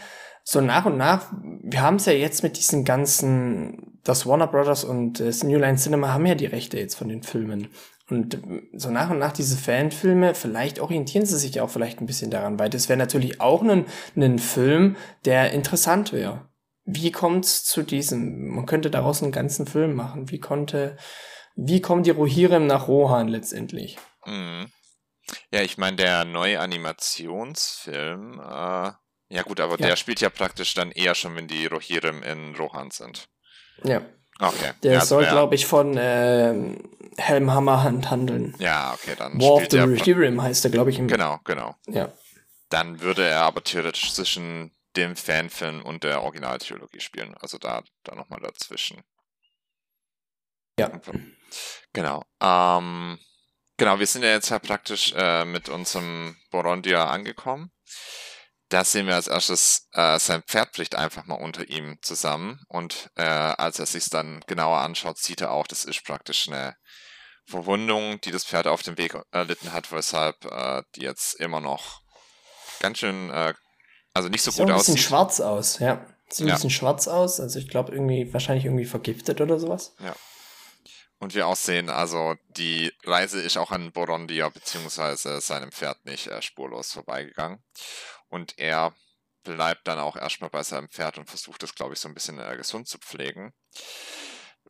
[0.44, 4.84] so nach und nach, wir haben es ja jetzt mit diesen ganzen, das Warner Brothers
[4.84, 7.68] und das New Line Cinema haben ja die Rechte jetzt von den Filmen.
[8.08, 8.40] Und
[8.72, 12.58] so nach und nach diese Fanfilme, vielleicht orientieren sie sich auch vielleicht ein bisschen daran,
[12.58, 16.48] weil das wäre natürlich auch ein, ein Film, der interessant wäre.
[16.84, 18.48] Wie kommt's zu diesem?
[18.48, 20.30] Man könnte daraus einen ganzen Film machen.
[20.30, 20.96] Wie konnte,
[21.54, 23.96] wie kommen die Rohirrim nach Rohan letztendlich?
[24.26, 24.66] Mhm.
[25.52, 28.90] Ja, ich meine, der neue Animationsfilm äh,
[29.30, 29.88] ja gut, aber ja.
[29.88, 33.28] der spielt ja praktisch dann eher schon, wenn die Rohirrim in Rohan sind.
[33.84, 34.02] Ja.
[34.40, 34.72] Okay.
[34.82, 36.76] Der ja, soll, glaube ich, von äh,
[37.16, 38.56] Helm Hammerhand handeln.
[38.58, 40.98] Ja, okay, dann War of the Rohirrim heißt er, glaube ich.
[40.98, 41.76] Im genau, genau.
[41.86, 42.12] Ja.
[42.70, 47.36] Dann würde er aber theoretisch zwischen dem Fanfilm und der Originaltheologie spielen.
[47.40, 49.02] Also da, da nochmal dazwischen.
[50.78, 50.90] Ja.
[51.92, 52.24] Genau.
[52.42, 53.18] Ähm,
[53.76, 57.70] genau, wir sind ja jetzt ja praktisch äh, mit unserem Borondia angekommen
[58.70, 63.10] da sehen wir als erstes, äh, sein Pferd bricht einfach mal unter ihm zusammen und
[63.16, 66.76] äh, als er sich dann genauer anschaut, sieht er auch, das ist praktisch eine
[67.46, 72.00] Verwundung, die das Pferd auf dem Weg erlitten hat, weshalb äh, die jetzt immer noch
[72.78, 73.54] ganz schön, äh,
[74.14, 74.86] also nicht so sieht gut aussieht.
[74.86, 76.06] Sieht ein bisschen schwarz aus, ja.
[76.28, 76.52] Sieht ja.
[76.52, 79.94] ein bisschen schwarz aus, also ich glaube irgendwie, wahrscheinlich irgendwie vergiftet oder sowas.
[79.98, 80.14] Ja.
[81.18, 86.28] Und wir auch sehen, also die Reise ist auch an Borondia beziehungsweise seinem Pferd nicht
[86.28, 87.62] äh, spurlos vorbeigegangen.
[88.30, 88.94] Und er
[89.42, 92.38] bleibt dann auch erstmal bei seinem Pferd und versucht es, glaube ich, so ein bisschen
[92.38, 93.52] äh, gesund zu pflegen.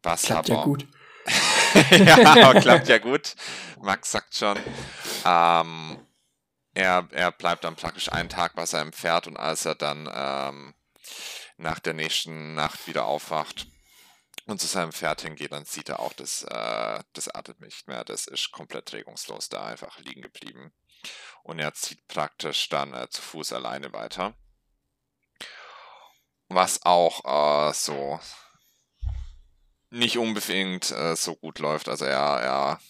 [0.03, 0.89] Was klappt aber, ja gut.
[1.91, 3.35] ja, klappt ja gut.
[3.81, 4.59] Max sagt schon.
[5.25, 6.07] Ähm,
[6.73, 10.75] er, er bleibt dann praktisch einen Tag bei seinem Pferd und als er dann ähm,
[11.57, 13.67] nach der nächsten Nacht wieder aufwacht
[14.47, 18.05] und zu seinem Pferd hingeht, dann sieht er auch, dass äh, das atmet nicht mehr.
[18.05, 20.73] Das ist komplett regungslos da einfach liegen geblieben
[21.43, 24.35] und er zieht praktisch dann äh, zu Fuß alleine weiter.
[26.49, 28.21] Was auch äh, so
[29.91, 31.89] nicht unbedingt äh, so gut läuft.
[31.89, 32.81] Also er, er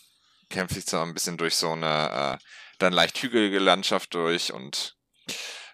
[0.51, 2.45] kämpft sich zwar ein bisschen durch so eine äh,
[2.79, 4.97] dann leicht hügelige Landschaft durch und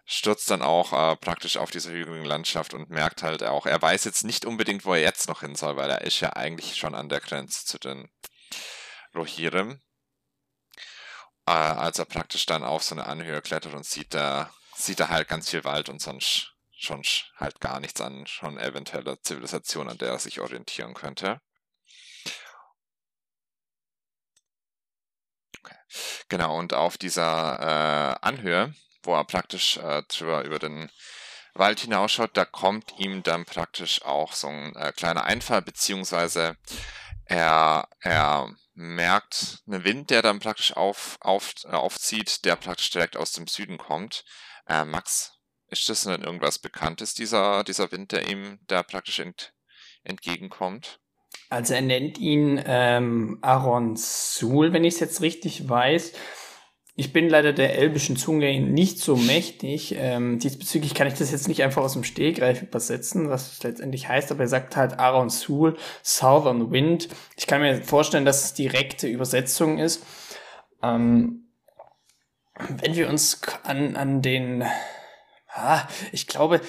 [0.04, 4.04] stürzt dann auch äh, praktisch auf diese hügeligen Landschaft und merkt halt auch, er weiß
[4.04, 6.94] jetzt nicht unbedingt, wo er jetzt noch hin soll, weil er ist ja eigentlich schon
[6.94, 8.08] an der Grenze zu den
[9.14, 9.80] Rohirrim
[11.46, 15.08] äh, als er praktisch dann auf so eine Anhöhe klettert und sieht da, sieht er
[15.08, 17.02] halt ganz viel Wald und sonst schon
[17.36, 21.40] halt gar nichts an, schon eventuelle Zivilisation, an der er sich orientieren könnte.
[25.60, 25.76] Okay.
[26.28, 30.90] Genau, und auf dieser äh, Anhöhe, wo er praktisch äh, drüber über den
[31.54, 36.56] Wald hinausschaut, da kommt ihm dann praktisch auch so ein äh, kleiner Einfall, beziehungsweise
[37.24, 43.16] er, er merkt einen Wind, der dann praktisch auf, auf, äh, aufzieht, der praktisch direkt
[43.16, 44.24] aus dem Süden kommt.
[44.68, 45.32] Äh, Max,
[45.68, 49.54] ist das denn irgendwas Bekanntes, dieser, dieser Wind, der ihm da praktisch ent,
[50.04, 51.00] entgegenkommt?
[51.48, 56.12] Also er nennt ihn ähm, Aaron Sul, wenn ich es jetzt richtig weiß.
[56.98, 59.94] Ich bin leider der elbischen Zunge nicht so mächtig.
[59.98, 64.08] Ähm, diesbezüglich kann ich das jetzt nicht einfach aus dem Stehgreif übersetzen, was es letztendlich
[64.08, 67.10] heißt, aber er sagt halt Aaron Sul, Southern Wind.
[67.36, 70.06] Ich kann mir vorstellen, dass es direkte Übersetzung ist.
[70.82, 71.50] Ähm,
[72.58, 74.64] wenn wir uns an, an den,
[75.52, 76.62] ah, ich glaube,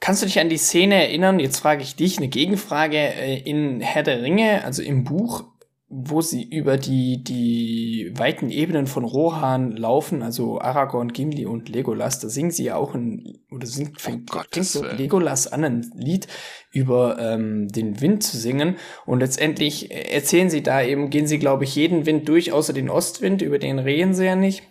[0.00, 1.40] Kannst du dich an die Szene erinnern?
[1.40, 5.44] Jetzt frage ich dich eine Gegenfrage äh, in Herr der Ringe, also im Buch
[5.90, 12.20] wo sie über die, die weiten Ebenen von Rohan laufen, also Aragorn, Gimli und Legolas,
[12.20, 15.90] da singen sie ja auch ein, oder singt, fängt, oh fängt so Legolas an, ein
[15.94, 16.28] Lied
[16.70, 18.76] über ähm, den Wind zu singen.
[19.06, 22.90] Und letztendlich erzählen sie da eben, gehen sie, glaube ich, jeden Wind durch, außer den
[22.90, 24.62] Ostwind, über den reden sie ja nicht.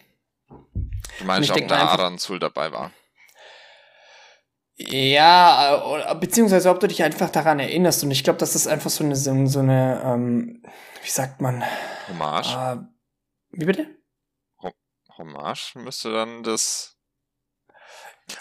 [1.19, 2.91] Du meinst, ob da Aranzul dabei war?
[4.77, 8.03] Ja, äh, beziehungsweise ob du dich einfach daran erinnerst.
[8.03, 10.61] Und ich glaube, das ist einfach so eine, so, eine, ähm,
[11.01, 11.63] wie sagt man?
[12.09, 12.55] Hommage.
[12.55, 12.77] Äh,
[13.51, 13.87] wie bitte?
[15.17, 16.95] Hommage müsste dann das.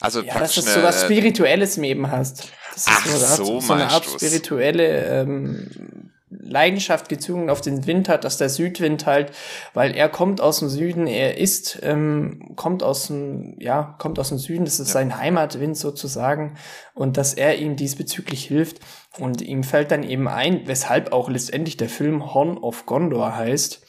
[0.01, 2.53] Also ja, dass du so was Spirituelles im Leben hast.
[2.75, 8.09] Das ist Ach so, so, so eine Art spirituelle ähm, Leidenschaft gezogen auf den Wind
[8.09, 9.31] hat, dass der Südwind halt,
[9.75, 14.31] weil er kommt aus dem Süden, er ist, ähm, kommt aus dem, ja, kommt aus
[14.31, 14.95] dem Süden, das ist ja.
[14.95, 16.57] sein Heimatwind sozusagen,
[16.95, 18.81] und dass er ihm diesbezüglich hilft.
[19.19, 23.87] Und ihm fällt dann eben ein, weshalb auch letztendlich der Film Horn of Gondor heißt,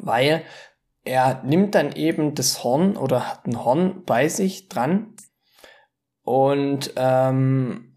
[0.00, 0.42] weil
[1.04, 5.14] er nimmt dann eben das Horn oder hat ein Horn bei sich dran
[6.22, 7.87] und ähm,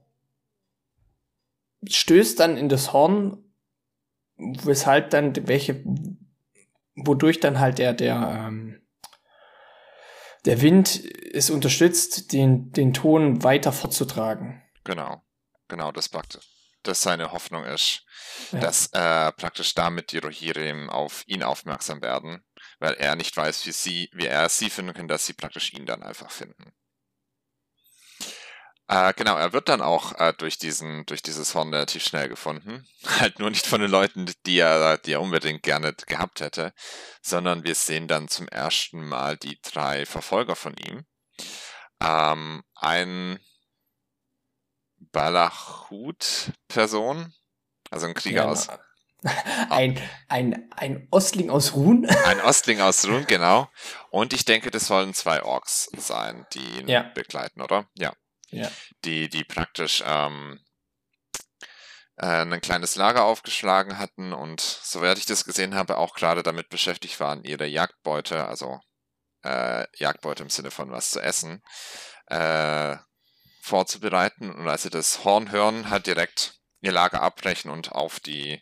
[1.88, 3.44] stößt dann in das Horn,
[4.38, 5.84] weshalb dann welche,
[6.96, 8.82] wodurch dann halt der, der, ähm,
[10.46, 14.62] der Wind es unterstützt, den, den Ton weiter fortzutragen.
[14.84, 15.22] Genau,
[15.68, 16.48] genau, das praktisch.
[16.84, 18.04] Das seine Hoffnung ist,
[18.52, 18.60] ja.
[18.60, 22.44] dass äh, praktisch damit die Rohirrim auf ihn aufmerksam werden,
[22.80, 25.86] weil er nicht weiß, wie sie, wie er sie finden kann, dass sie praktisch ihn
[25.86, 26.74] dann einfach finden.
[28.92, 32.86] Äh, genau, er wird dann auch äh, durch diesen, durch dieses Horn relativ schnell gefunden.
[33.22, 36.74] Halt nur nicht von den Leuten, die er, die er unbedingt gerne gehabt hätte,
[37.22, 41.06] sondern wir sehen dann zum ersten Mal die drei Verfolger von ihm.
[42.02, 43.40] Ähm, ein
[45.14, 47.34] Balachut-Person,
[47.92, 48.68] also ein Krieger ja, aus.
[49.70, 52.10] Ein, ein, ein Ostling aus Ruhn.
[52.26, 53.70] Ein Ostling aus Ruhn, genau.
[54.10, 57.04] Und ich denke, das sollen zwei Orks sein, die ihn ja.
[57.04, 57.86] begleiten, oder?
[57.94, 58.14] Ja
[58.52, 58.72] ja.
[59.06, 60.60] die, die praktisch ähm,
[62.18, 66.70] äh, ein kleines Lager aufgeschlagen hatten und soweit ich das gesehen habe, auch gerade damit
[66.70, 68.80] beschäftigt waren, ihre Jagdbeute, also
[69.44, 71.64] äh, Jagdbeute im Sinne von was zu essen,
[72.28, 72.96] äh,
[73.62, 74.52] vorzubereiten.
[74.52, 78.62] Und als sie das Horn hören, halt direkt ihr Lager abbrechen und auf die,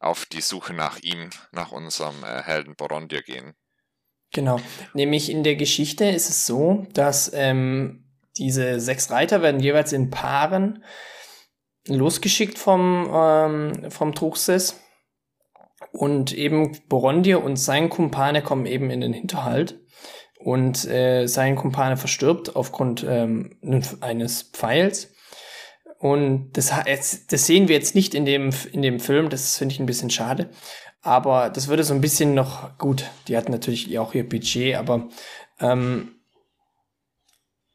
[0.00, 3.54] auf die Suche nach ihm, nach unserem äh, Helden Borondir gehen.
[4.32, 4.60] Genau.
[4.94, 8.03] Nämlich in der Geschichte ist es so, dass ähm,
[8.36, 10.84] diese sechs Reiter werden jeweils in Paaren
[11.88, 14.80] losgeschickt vom, ähm, vom Truchsess.
[15.92, 19.78] Und eben Borondir und sein Kumpane kommen eben in den Hinterhalt.
[20.38, 23.56] Und äh, sein Kumpane verstirbt aufgrund ähm,
[24.00, 25.12] eines Pfeils.
[25.98, 26.72] Und das,
[27.28, 30.10] das sehen wir jetzt nicht in dem, in dem Film, das finde ich ein bisschen
[30.10, 30.50] schade.
[31.00, 35.08] Aber das würde so ein bisschen noch, gut, die hatten natürlich auch ihr Budget, aber
[35.60, 36.16] ähm,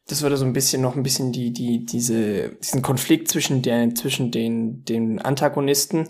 [0.10, 3.94] das würde so ein bisschen noch ein bisschen die, die, diese, diesen Konflikt zwischen der,
[3.94, 6.10] zwischen den, den Antagonisten,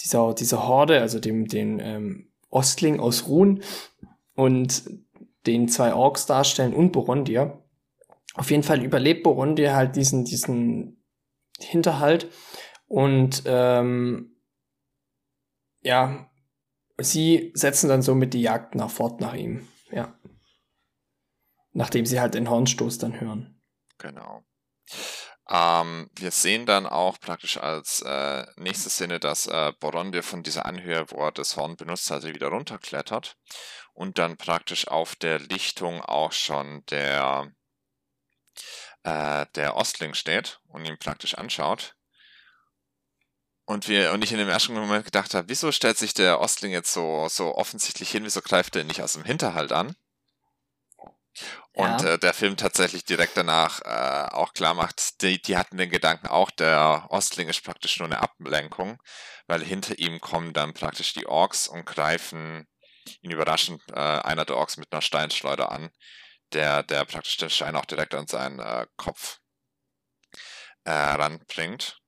[0.00, 3.62] dieser, dieser Horde, also dem, den ähm, Ostling aus Ruhn
[4.34, 4.90] und
[5.46, 7.62] den zwei Orks darstellen und Borondir.
[8.34, 11.04] Auf jeden Fall überlebt Borondir halt diesen, diesen
[11.58, 12.28] Hinterhalt
[12.88, 14.36] und ähm,
[15.82, 16.28] ja,
[16.98, 19.68] sie setzen dann somit die Jagd nach fort nach ihm.
[19.92, 20.18] Ja.
[21.76, 23.60] Nachdem sie halt den Hornstoß dann hören.
[23.98, 24.42] Genau.
[25.46, 30.64] Ähm, wir sehen dann auch praktisch als äh, nächste Szene, dass äh, Borondir von dieser
[30.64, 33.36] Anhöhe, wo er das Horn benutzt hatte, wieder runterklettert
[33.92, 37.52] und dann praktisch auf der Lichtung auch schon der,
[39.02, 41.94] äh, der Ostling steht und ihn praktisch anschaut.
[43.66, 46.72] Und wir, und ich in dem ersten Moment gedacht habe, wieso stellt sich der Ostling
[46.72, 49.94] jetzt so, so offensichtlich hin, wieso greift er nicht aus dem Hinterhalt an?
[51.76, 52.14] Und ja.
[52.14, 56.26] äh, der Film tatsächlich direkt danach äh, auch klar macht, die, die hatten den Gedanken
[56.26, 58.96] auch, der Ostling ist praktisch nur eine Ablenkung,
[59.46, 62.66] weil hinter ihm kommen dann praktisch die Orks und greifen
[63.20, 65.90] ihn überraschend äh, einer der Orks mit einer Steinschleuder an,
[66.54, 69.40] der, der praktisch den Stein auch direkt an seinen äh, Kopf
[70.84, 71.98] äh, ranbringt.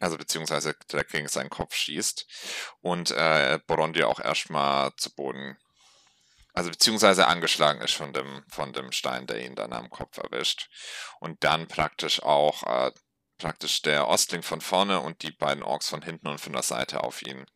[0.00, 2.26] Also beziehungsweise direkt gegen seinen Kopf schießt
[2.80, 5.56] und äh, Borondi auch erstmal zu Boden
[6.52, 10.68] also beziehungsweise angeschlagen ist von dem, von dem Stein, der ihn dann am Kopf erwischt.
[11.20, 12.92] Und dann praktisch auch äh,
[13.38, 17.02] praktisch der Ostling von vorne und die beiden Orks von hinten und von der Seite
[17.02, 17.46] auf ihn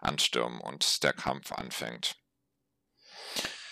[0.00, 2.16] anstürmen und der Kampf anfängt.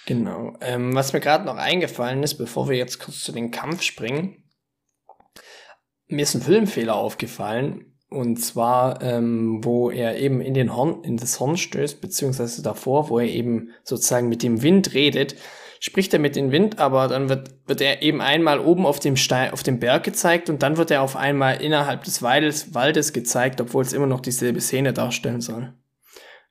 [0.07, 0.57] Genau.
[0.61, 4.51] Ähm, was mir gerade noch eingefallen ist, bevor wir jetzt kurz zu den Kampf springen,
[6.09, 8.00] mir ist ein Filmfehler aufgefallen.
[8.11, 13.09] Und zwar, ähm, wo er eben in den Horn, in das Horn stößt, beziehungsweise davor,
[13.09, 15.37] wo er eben sozusagen mit dem Wind redet,
[15.79, 19.17] spricht er mit dem Wind, aber dann wird, wird er eben einmal oben auf dem
[19.17, 23.13] Stein, auf dem Berg gezeigt und dann wird er auf einmal innerhalb des Waldes, Waldes
[23.13, 25.73] gezeigt, obwohl es immer noch dieselbe Szene darstellen soll.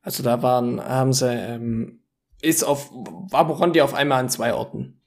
[0.01, 2.03] Also da waren, haben sie, ähm,
[2.41, 5.01] ist auf, war Borondi auf einmal an zwei Orten.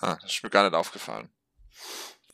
[0.00, 1.28] Ah, das ist mir gar nicht aufgefallen.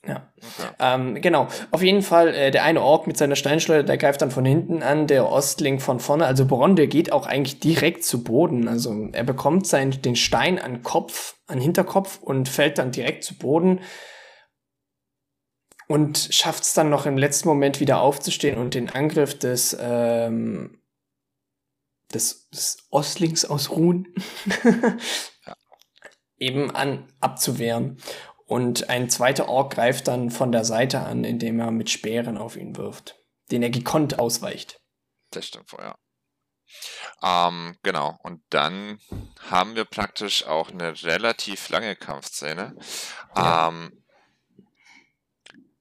[0.06, 0.32] Ja.
[0.36, 0.70] Okay.
[0.78, 1.48] Ähm, genau.
[1.70, 4.82] Auf jeden Fall, äh, der eine Ork mit seiner Steinschleuder, der greift dann von hinten
[4.82, 6.26] an, der Ostling von vorne.
[6.26, 8.68] Also Boron, der geht auch eigentlich direkt zu Boden.
[8.68, 13.36] Also er bekommt seinen, den Stein an Kopf, an Hinterkopf und fällt dann direkt zu
[13.36, 13.80] Boden
[15.88, 20.80] und schafft es dann noch im letzten Moment wieder aufzustehen und den Angriff des, ähm,
[22.12, 24.14] des, des Ostlings aus Ruhen
[26.38, 27.98] eben an abzuwehren.
[28.46, 32.56] Und ein zweiter Ork greift dann von der Seite an, indem er mit Speeren auf
[32.56, 33.16] ihn wirft,
[33.50, 34.80] den er gekonnt ausweicht.
[35.30, 35.98] Das stimmt vorher.
[37.22, 39.00] Ähm, genau, und dann
[39.50, 42.76] haben wir praktisch auch eine relativ lange Kampfszene.
[43.34, 43.68] Ja.
[43.68, 44.04] Ähm,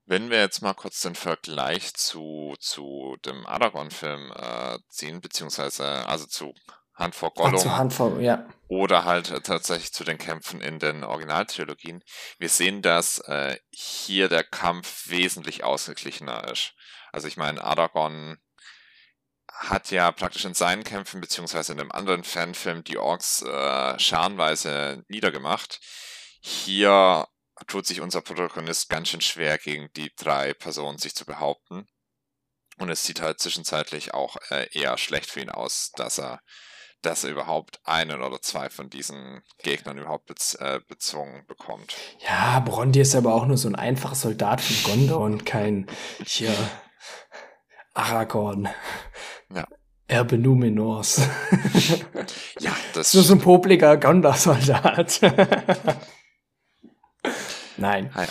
[0.08, 6.28] wenn wir jetzt mal kurz den Vergleich zu, zu dem Aragorn-Film äh, ziehen, beziehungsweise also
[6.28, 6.54] zu
[6.96, 7.56] Hand vor Gollum.
[7.56, 8.48] Ach, zu Hand vor, ja.
[8.68, 12.04] Oder halt äh, tatsächlich zu den Kämpfen in den Originaltrilogien.
[12.40, 16.74] Wir sehen, dass äh, hier der Kampf wesentlich ausgeglichener ist.
[17.12, 18.38] Also ich meine, Aragorn
[19.48, 25.04] hat ja praktisch in seinen Kämpfen, beziehungsweise in einem anderen Fanfilm, die Orks äh, scharenweise
[25.08, 25.80] niedergemacht.
[26.42, 27.28] Hier
[27.68, 31.88] tut sich unser Protagonist ganz schön schwer, gegen die drei Personen sich zu behaupten.
[32.78, 36.42] Und es sieht halt zwischenzeitlich auch äh, eher schlecht für ihn aus, dass er,
[37.02, 41.96] dass er überhaupt einen oder zwei von diesen Gegnern überhaupt bez äh, bezwungen bekommt.
[42.26, 45.88] Ja, Brondi ist aber auch nur so ein einfacher Soldat von Gondor und kein
[46.26, 46.56] hier
[47.94, 48.70] Aragorn.
[49.54, 49.68] Ja.
[50.08, 51.18] Erbe Numenors.
[52.60, 53.14] ja, das.
[53.14, 55.20] Nur so ein popliger Gondor-Soldat.
[57.78, 58.14] Nein.
[58.16, 58.28] Ja.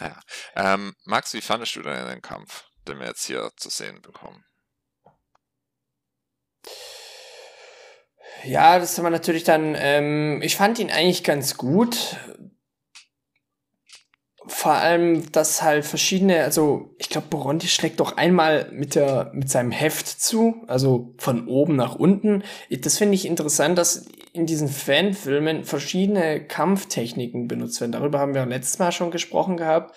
[0.00, 0.20] ja.
[0.56, 4.44] Ähm, Max, wie fandest du denn den Kampf, den wir jetzt hier zu sehen bekommen?
[8.44, 12.16] Ja, das haben wir natürlich dann, ähm, ich fand ihn eigentlich ganz gut
[14.46, 19.48] vor allem, dass halt verschiedene, also ich glaube, Boronti schlägt doch einmal mit der mit
[19.50, 22.42] seinem Heft zu, also von oben nach unten.
[22.70, 27.92] Das finde ich interessant, dass in diesen Fanfilmen verschiedene Kampftechniken benutzt werden.
[27.92, 29.94] Darüber haben wir letztes Mal schon gesprochen gehabt,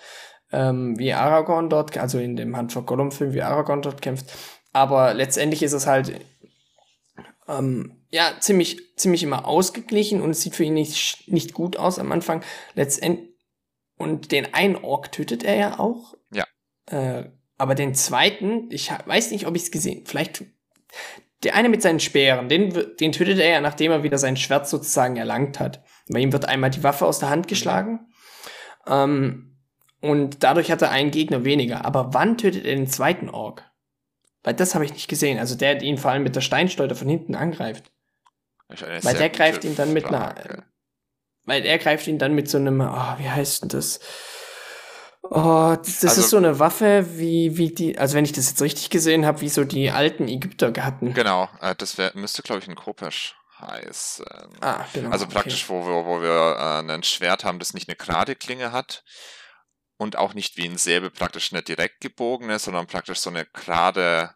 [0.52, 4.32] ähm, wie Aragorn dort, also in dem Hand for Gollum Film, wie Aragorn dort kämpft.
[4.72, 6.20] Aber letztendlich ist es halt
[7.48, 11.98] ähm, ja ziemlich ziemlich immer ausgeglichen und es sieht für ihn nicht nicht gut aus
[11.98, 12.42] am Anfang.
[12.74, 13.36] Letztendlich
[13.96, 16.14] und den einen Ork tötet er ja auch.
[16.32, 16.44] Ja.
[16.86, 20.44] Äh, aber den zweiten, ich weiß nicht, ob ich es gesehen, vielleicht
[21.42, 24.68] der eine mit seinen Speeren, den, den tötet er ja, nachdem er wieder sein Schwert
[24.68, 25.82] sozusagen erlangt hat.
[26.08, 28.08] Bei ihm wird einmal die Waffe aus der Hand geschlagen.
[28.86, 29.58] Ähm,
[30.00, 31.84] und dadurch hat er einen Gegner weniger.
[31.84, 33.70] Aber wann tötet er den zweiten Ork?
[34.46, 35.40] Weil das habe ich nicht gesehen.
[35.40, 37.90] Also der, der ihn vor allem mit der Steinsteuer von hinten angreift.
[38.68, 40.36] Weil der greift ihn dann mit einer,
[41.42, 43.98] weil er greift ihn dann mit so einem, oh, wie heißt denn das?
[45.22, 48.48] Oh, das, das also, ist so eine Waffe, wie, wie die, also wenn ich das
[48.48, 51.12] jetzt richtig gesehen habe, wie so die alten Ägypter hatten.
[51.12, 54.26] Genau, äh, das wär, müsste, glaube ich, ein Kopesh heißen.
[54.60, 55.10] Ah, genau.
[55.10, 55.80] Also praktisch, okay.
[55.80, 59.02] wo wir, wo wir äh, ein Schwert haben, das nicht eine gerade Klinge hat
[59.96, 63.46] und auch nicht wie ein Säbel praktisch nicht direkt gebogen ist, sondern praktisch so eine
[63.46, 64.34] gerade,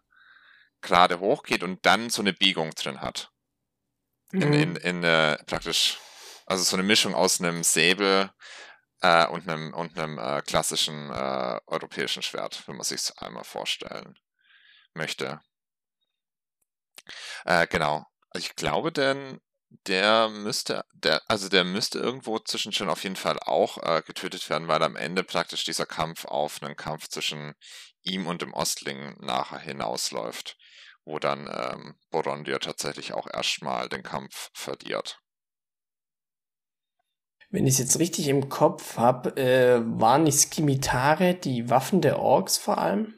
[0.83, 3.31] gerade hochgeht und dann so eine Biegung drin hat.
[4.33, 4.43] Mhm.
[4.43, 5.99] In, in, in äh, praktisch
[6.47, 8.31] also so eine Mischung aus einem Säbel
[9.03, 14.19] äh, und einem, und einem äh, klassischen äh, europäischen Schwert, wenn man sich einmal vorstellen
[14.95, 15.41] möchte.
[17.45, 18.05] Äh, genau.
[18.35, 19.41] Ich glaube denn,
[19.87, 24.49] der müsste, der, also der müsste irgendwo zwischen schon auf jeden Fall auch äh, getötet
[24.51, 27.55] werden, weil am Ende praktisch dieser Kampf auf einen Kampf zwischen
[28.03, 30.57] ihm und dem Ostling nachher hinausläuft,
[31.11, 35.21] wo dann ähm, Borondir tatsächlich auch erstmal den Kampf verliert
[37.53, 42.21] wenn ich es jetzt richtig im Kopf habe, äh, waren die Skimitare die Waffen der
[42.21, 43.15] Orks vor allem?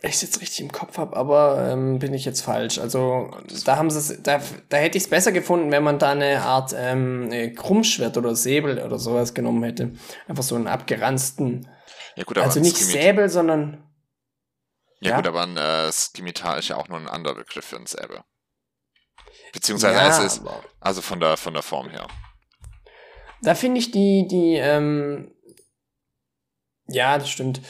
[0.00, 2.78] ich es jetzt richtig im Kopf habe, aber ähm, bin ich jetzt falsch.
[2.78, 3.32] Also
[3.64, 6.72] da haben sie da, da hätte ich es besser gefunden, wenn man da eine Art
[6.76, 9.90] ähm, Krummschwert oder Säbel oder sowas genommen hätte.
[10.28, 11.68] Einfach so einen abgeranzten.
[12.14, 13.87] Ja, gut, also nicht Skimit Säbel, sondern.
[15.00, 17.76] Ja, ja, gut, aber ein äh, Skimitar ist ja auch nur ein anderer Begriff für
[17.76, 18.22] ein Säbel.
[19.52, 20.42] Beziehungsweise ja, es ist,
[20.80, 22.08] also von der, von der Form her.
[23.42, 25.32] Da finde ich die, die, ähm,
[26.86, 27.60] ja, das stimmt.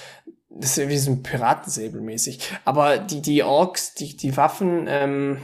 [0.49, 2.41] Das ist wie so ein Piratensäbel mäßig.
[2.65, 5.43] Aber die, die Orks, die, die Waffen, ähm,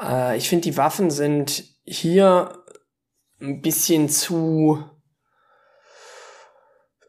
[0.00, 2.64] äh, ich finde, die Waffen sind hier
[3.40, 4.84] ein bisschen zu,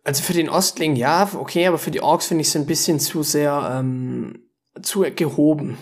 [0.06, 3.00] also für den Ostling ja, okay, aber für die Orks finde ich es ein bisschen
[3.00, 4.48] zu sehr, ähm,
[4.82, 5.78] zu gehoben.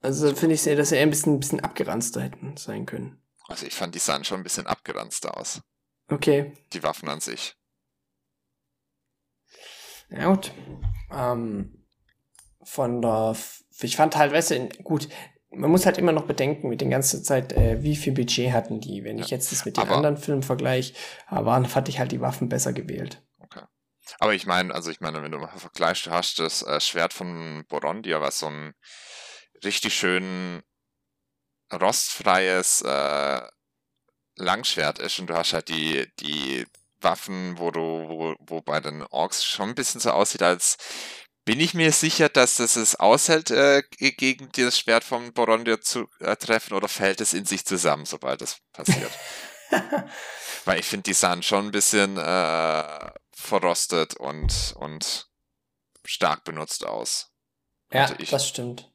[0.00, 3.22] Also finde ich sehr, dass er ein bisschen, ein bisschen abgeranzter hätten sein können.
[3.46, 5.60] Also ich fand, die sahen schon ein bisschen abgeranzt aus.
[6.08, 6.54] Okay.
[6.72, 7.54] Die Waffen an sich.
[10.08, 10.52] Ja gut.
[11.10, 11.84] Ähm,
[12.62, 13.36] von der,
[13.80, 15.08] ich fand halt, weißt du, gut,
[15.50, 18.80] man muss halt immer noch bedenken mit den ganzen Zeit, äh, wie viel Budget hatten
[18.80, 19.04] die.
[19.04, 19.24] Wenn ja.
[19.24, 20.94] ich jetzt das mit den Aber anderen Filmen vergleiche,
[21.30, 23.22] waren, fand ich halt die Waffen besser gewählt.
[23.38, 23.62] Okay.
[24.18, 27.12] Aber ich meine, also ich meine, wenn du mal vergleichst, du hast das äh, Schwert
[27.12, 28.74] von Borondia, was so ein
[29.64, 30.62] richtig schön
[31.72, 33.40] rostfreies äh,
[34.36, 36.66] Langschwert ist und du hast halt die, die
[37.00, 40.76] Waffen, wo du, wo, wo bei den Orks schon ein bisschen so aussieht, als
[41.48, 46.06] bin ich mir sicher, dass das es aushält, äh, gegen das Schwert von Borondir zu
[46.20, 49.10] äh, treffen oder fällt es in sich zusammen, sobald das passiert?
[50.66, 55.30] Weil ich finde, die sahen schon ein bisschen äh, verrostet und, und
[56.04, 57.32] stark benutzt aus.
[57.94, 58.92] Ja, das stimmt.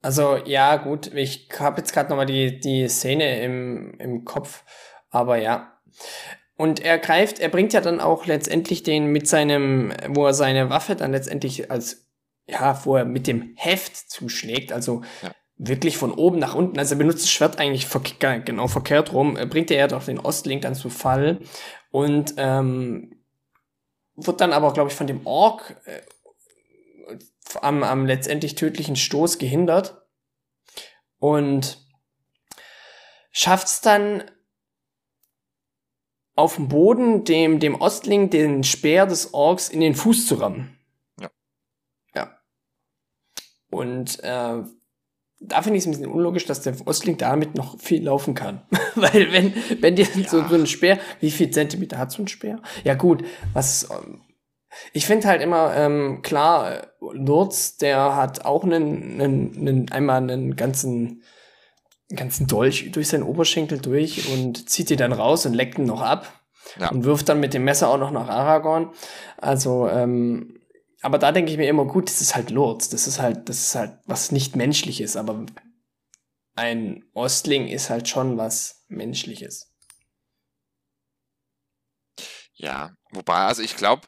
[0.00, 4.64] Also ja, gut, ich habe jetzt gerade nochmal die, die Szene im, im Kopf,
[5.10, 5.78] aber ja.
[6.56, 10.70] Und er greift, er bringt ja dann auch letztendlich den mit seinem, wo er seine
[10.70, 12.06] Waffe dann letztendlich als,
[12.46, 15.32] ja, wo er mit dem Heft zuschlägt, also ja.
[15.56, 18.00] wirklich von oben nach unten, also er benutzt das Schwert eigentlich ver
[18.40, 21.40] genau verkehrt rum, bringt er ja doch den Ostlink dann zu Fall.
[21.90, 23.16] Und ähm,
[24.16, 26.00] wird dann aber, glaube ich, von dem Ork äh,
[27.60, 30.02] am, am letztendlich tödlichen Stoß gehindert.
[31.18, 31.86] Und
[33.30, 34.24] schafft es dann
[36.36, 40.78] auf dem Boden dem, dem Ostling den Speer des Orks in den Fuß zu rammen.
[41.20, 41.30] Ja.
[42.14, 42.38] Ja.
[43.70, 44.62] Und äh,
[45.40, 48.62] da finde ich es ein bisschen unlogisch, dass der Ostling damit noch viel laufen kann.
[48.94, 50.28] Weil wenn, wenn dir ja.
[50.28, 52.60] so, so ein Speer, wie viel Zentimeter hat so ein Speer?
[52.84, 54.20] Ja gut, was ähm,
[54.92, 60.56] ich finde halt immer, ähm, klar, Lurz, der hat auch einen, einen, einen, einmal einen
[60.56, 61.22] ganzen,
[62.14, 66.02] ganzen Dolch durch seinen Oberschenkel durch und zieht die dann raus und leckt ihn noch
[66.02, 66.32] ab.
[66.80, 66.90] Ja.
[66.90, 68.92] Und wirft dann mit dem Messer auch noch nach Aragorn.
[69.38, 70.58] Also, ähm,
[71.00, 72.88] aber da denke ich mir immer, gut, das ist halt Lurz.
[72.88, 75.46] Das ist halt, das ist halt was nicht menschliches, aber
[76.56, 79.72] ein Ostling ist halt schon was Menschliches.
[82.54, 84.02] Ja, wobei, also ich glaube,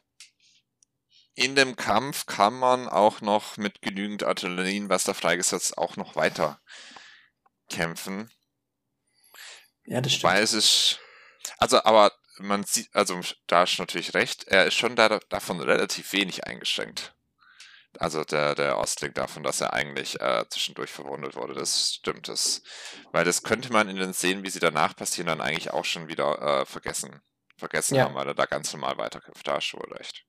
[1.35, 6.15] in dem Kampf kann man auch noch mit genügend Artillerien, was da freigesetzt, auch noch
[6.15, 6.59] weiter
[7.69, 8.31] kämpfen.
[9.85, 10.33] Ja, das stimmt.
[10.33, 10.99] Weil es ist,
[11.57, 16.13] also, aber man sieht, also da ist natürlich recht, er ist schon da, davon relativ
[16.13, 17.13] wenig eingeschränkt.
[17.97, 22.27] Also der, der Ostling davon, dass er eigentlich äh, zwischendurch verwundet wurde, das stimmt.
[22.27, 22.61] Das,
[23.11, 26.07] weil das könnte man in den Szenen, wie sie danach passieren, dann eigentlich auch schon
[26.07, 27.19] wieder äh, vergessen,
[27.57, 28.03] vergessen ja.
[28.03, 29.47] haben, weil er da ganz normal weiterkämpft.
[29.47, 30.23] Da hast du wohl recht.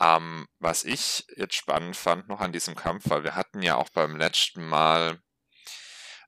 [0.00, 3.90] Ähm, was ich jetzt spannend fand noch an diesem Kampf, weil wir hatten ja auch
[3.90, 5.20] beim letzten Mal,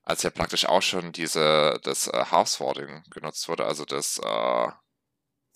[0.03, 4.67] als ja praktisch auch schon diese, das äh, Housewarding genutzt wurde, also das äh,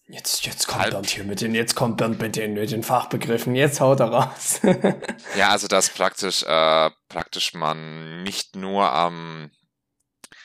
[0.08, 3.56] Jetzt, jetzt kommt Bernd hier mit den, jetzt kommt Bernd mit den, mit den Fachbegriffen,
[3.56, 4.60] jetzt haut er raus.
[5.38, 9.50] ja, also dass praktisch, äh, praktisch man nicht nur am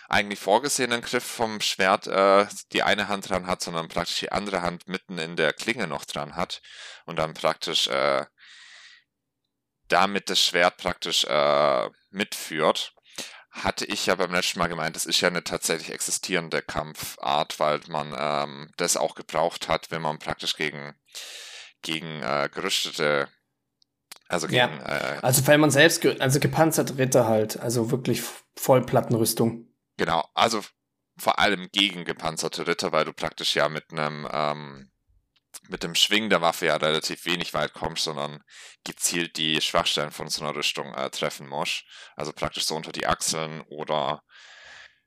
[0.09, 4.63] eigentlich vorgesehenen Griff vom Schwert äh, die eine Hand dran hat, sondern praktisch die andere
[4.63, 6.63] Hand mitten in der Klinge noch dran hat
[7.05, 8.25] und dann praktisch äh,
[9.89, 12.95] damit das Schwert praktisch äh, mitführt.
[13.59, 17.81] Hatte ich ja beim letzten Mal gemeint, das ist ja eine tatsächlich existierende Kampfart, weil
[17.89, 20.95] man ähm, das auch gebraucht hat, wenn man praktisch gegen,
[21.83, 23.29] gegen äh, gerüstete
[24.29, 25.17] also gegen, ja.
[25.17, 28.23] äh, also wenn man selbst, also gepanzerte Ritter halt, also wirklich
[28.57, 29.67] Vollplattenrüstung.
[29.97, 30.63] Genau, also
[31.19, 34.91] vor allem gegen gepanzerte Ritter, weil du praktisch ja mit einem ähm,
[35.69, 38.43] mit dem Schwingen der Waffe ja relativ wenig weit kommst, sondern
[38.85, 41.85] gezielt die Schwachstellen von so einer Rüstung äh, treffen musst.
[42.17, 44.23] Also praktisch so unter die Achseln oder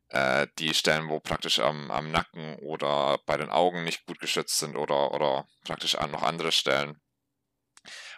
[0.10, 4.60] äh, die Stellen, wo praktisch am, am Nacken oder bei den Augen nicht gut geschützt
[4.60, 7.00] sind oder, oder praktisch an noch andere Stellen.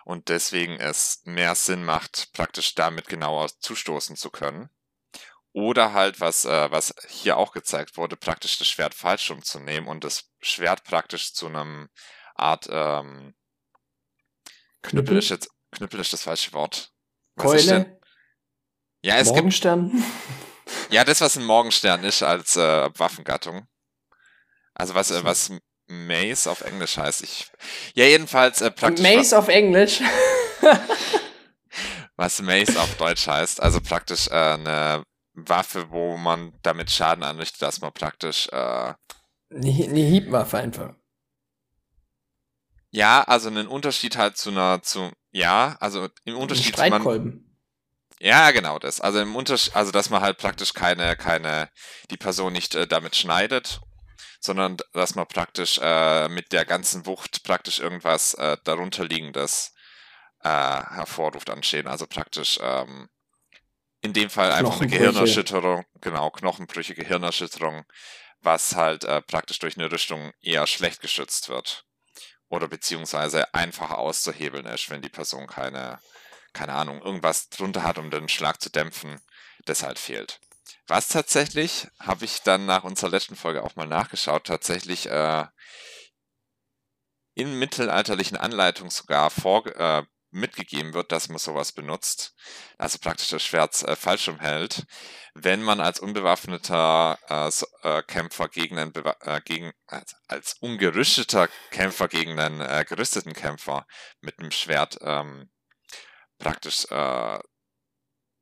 [0.04, 4.70] Und deswegen es mehr Sinn macht, praktisch damit genauer zustoßen zu können.
[5.54, 10.04] Oder halt, was, äh, was hier auch gezeigt wurde, praktisch das Schwert falsch umzunehmen und
[10.04, 11.90] das Schwert praktisch zu einem
[12.36, 13.34] Art ähm,
[14.82, 16.92] Knüppel ist jetzt Knüppel ist das falsche Wort.
[17.36, 18.00] Was Keule?
[19.02, 19.92] Ja, es Morgenstern?
[19.92, 20.94] gibt.
[20.94, 23.68] Ja, das, was ein Morgenstern ist als äh, Waffengattung.
[24.74, 25.52] Also was, äh, was
[25.88, 27.24] Mace auf Englisch heißt.
[27.24, 27.48] Ich,
[27.96, 29.04] ja, jedenfalls äh, praktisch.
[29.04, 30.02] Mace auf Englisch.
[32.16, 33.62] was Mace auf Deutsch heißt.
[33.62, 35.04] Also praktisch äh, eine
[35.34, 38.48] Waffe, wo man damit Schaden anrichtet, dass man praktisch.
[38.50, 38.96] Äh, eine,
[39.50, 40.96] eine Hiebwaffe einfach.
[42.94, 47.02] Ja, also einen Unterschied halt zu einer, zu, ja, also im Unterschied zu man,
[48.20, 49.02] Ja, genau das.
[49.02, 51.72] Also im Unterschied, also dass man halt praktisch keine, keine,
[52.12, 53.82] die Person nicht äh, damit schneidet,
[54.40, 59.74] sondern dass man praktisch äh, mit der ganzen Wucht praktisch irgendwas äh, darunterliegendes
[60.44, 61.90] äh, hervorruft an Schäden.
[61.90, 63.10] Also praktisch ähm,
[64.02, 67.86] in dem Fall einfach eine Gehirnerschütterung, genau, Knochenbrüche, Gehirnerschütterung,
[68.42, 71.86] was halt äh, praktisch durch eine Rüstung eher schlecht geschützt wird.
[72.50, 76.00] Oder beziehungsweise einfacher auszuhebeln ist, wenn die Person keine,
[76.54, 79.20] keine Ahnung, irgendwas drunter hat, um den Schlag zu dämpfen,
[79.66, 80.40] das halt fehlt.
[80.88, 85.46] Was tatsächlich, habe ich dann nach unserer letzten Folge auch mal nachgeschaut, tatsächlich äh,
[87.36, 90.04] in mittelalterlichen Anleitungen sogar vor, äh,
[90.34, 92.36] mitgegeben wird, dass man sowas benutzt,
[92.78, 94.86] also praktisch das Schwert äh, falsch umhält,
[95.34, 101.48] wenn man als unbewaffneter äh, so, äh, Kämpfer gegen einen, äh, gegen, als, als ungerüsteter
[101.72, 103.86] Kämpfer gegen einen äh, gerüsteten Kämpfer
[104.22, 105.50] mit einem Schwert ähm,
[106.40, 107.40] praktisch äh,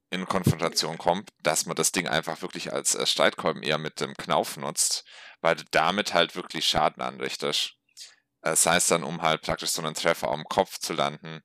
[0.10, 4.58] in Konfrontation kommt, dass man das Ding einfach wirklich als Streitkolben eher mit dem Knauf
[4.58, 5.06] nutzt,
[5.40, 7.76] weil du damit halt wirklich Schaden anrichtest.
[8.44, 11.44] Sei es dann, um halt praktisch so einen Treffer am Kopf zu landen,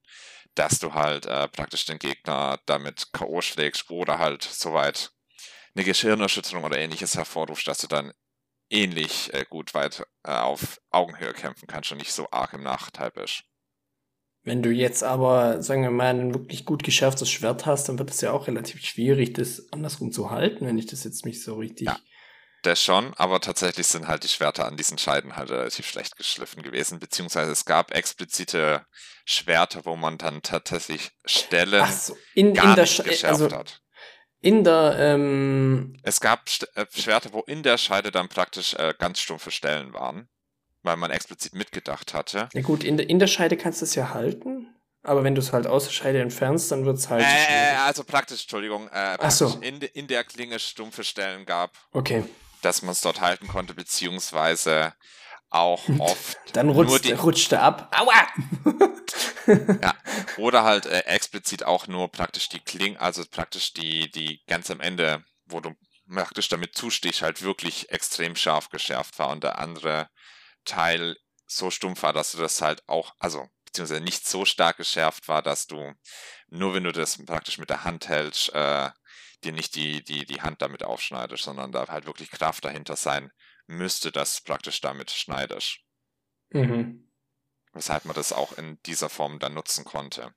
[0.57, 3.41] dass du halt äh, praktisch den Gegner damit K.O.
[3.41, 5.13] schlägst oder halt soweit
[5.75, 8.13] eine Geschirnerschütterung oder ähnliches hervorrufst, dass du dann
[8.71, 13.11] ähnlich äh, gut weit äh, auf Augenhöhe kämpfen kannst und nicht so arg im Nachteil
[13.11, 13.45] bist.
[14.43, 18.11] Wenn du jetzt aber, sagen wir mal, ein wirklich gut geschärftes Schwert hast, dann wird
[18.11, 21.57] es ja auch relativ schwierig, das andersrum zu halten, wenn ich das jetzt nicht so
[21.57, 21.89] richtig.
[21.89, 21.99] Ja,
[22.67, 26.63] das schon, aber tatsächlich sind halt die Schwerter an diesen Scheiden halt relativ schlecht geschliffen
[26.63, 28.85] gewesen, beziehungsweise es gab explizite
[29.25, 33.81] Schwerter, wo man dann tatsächlich Stellen so, in, gar in der nicht geschärft also, hat.
[34.41, 36.43] In der, ähm Es gab
[36.75, 40.29] äh, Schwerter, wo in der Scheide dann praktisch äh, ganz stumpfe Stellen waren
[40.87, 42.49] weil man explizit mitgedacht hatte.
[42.55, 44.69] Ja gut, in, de, in der Scheide kannst du es ja halten,
[45.03, 47.23] aber wenn du es halt aus der Scheide entfernst, dann wird es halt.
[47.23, 49.59] Äh, also praktisch, Entschuldigung, äh, Ach so.
[49.61, 51.73] in, in der Klinge stumpfe Stellen gab.
[51.93, 52.25] Okay.
[52.63, 54.95] Dass man es dort halten konnte, beziehungsweise
[55.51, 56.39] auch oft.
[56.53, 57.95] Dann rutscht, die, rutschte ab.
[57.97, 58.27] Aua!
[59.83, 59.95] ja.
[60.37, 64.81] Oder halt äh, explizit auch nur praktisch die Klinge, also praktisch die, die ganz am
[64.81, 65.75] Ende, wo du
[66.13, 70.09] praktisch damit zustehst, halt wirklich extrem scharf geschärft war und der andere
[70.65, 75.29] Teil so stumpf war, dass du das halt auch, also beziehungsweise nicht so stark geschärft
[75.29, 75.95] war, dass du
[76.49, 78.91] nur wenn du das praktisch mit der Hand hältst, äh,
[79.47, 83.31] dir nicht die, die, die Hand damit aufschneidest, sondern da halt wirklich Kraft dahinter sein
[83.67, 85.79] müsste, dass praktisch damit schneidest.
[86.51, 87.11] Mhm.
[87.73, 90.35] Weshalb man das auch in dieser Form dann nutzen konnte.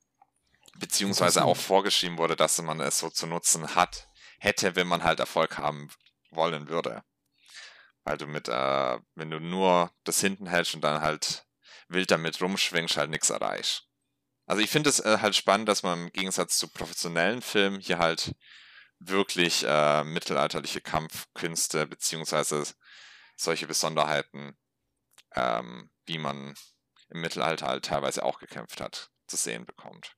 [0.77, 5.19] Beziehungsweise auch vorgeschrieben wurde, dass man es so zu nutzen hat, hätte, wenn man halt
[5.19, 5.89] Erfolg haben
[6.31, 7.03] wollen würde.
[8.03, 11.45] Weil du mit, äh, wenn du nur das hinten hältst und dann halt
[11.89, 13.87] wild damit rumschwingst, halt nichts erreichst.
[14.45, 17.99] Also ich finde es äh, halt spannend, dass man im Gegensatz zu professionellen Filmen hier
[17.99, 18.33] halt
[18.99, 22.63] wirklich äh, mittelalterliche Kampfkünste beziehungsweise
[23.35, 24.57] solche Besonderheiten,
[25.35, 26.55] ähm, wie man
[27.09, 30.15] im Mittelalter halt teilweise auch gekämpft hat, zu sehen bekommt.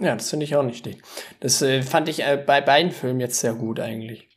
[0.00, 1.02] Ja, das finde ich auch nicht schlecht.
[1.40, 4.28] Das äh, fand ich äh, bei beiden Filmen jetzt sehr gut eigentlich.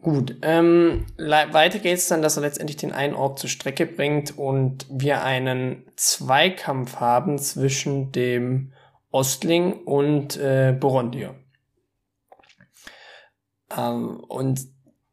[0.00, 4.86] Gut, ähm, weiter geht's dann, dass er letztendlich den einen Ork zur Strecke bringt und
[4.90, 8.72] wir einen Zweikampf haben zwischen dem
[9.12, 11.36] Ostling und äh, Borondir.
[13.76, 14.60] Ähm, und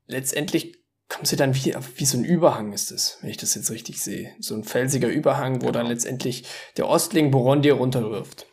[0.08, 3.70] letztendlich kommen sie dann wie, wie so ein Überhang ist es, wenn ich das jetzt
[3.70, 4.34] richtig sehe.
[4.40, 5.72] So ein felsiger Überhang, wo genau.
[5.72, 6.46] dann letztendlich
[6.78, 8.46] der Ostling Borondir runterwirft.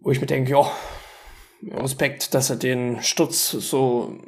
[0.00, 0.70] Wo ich mir denke, ja,
[1.70, 4.18] Respekt, dass er den Sturz so,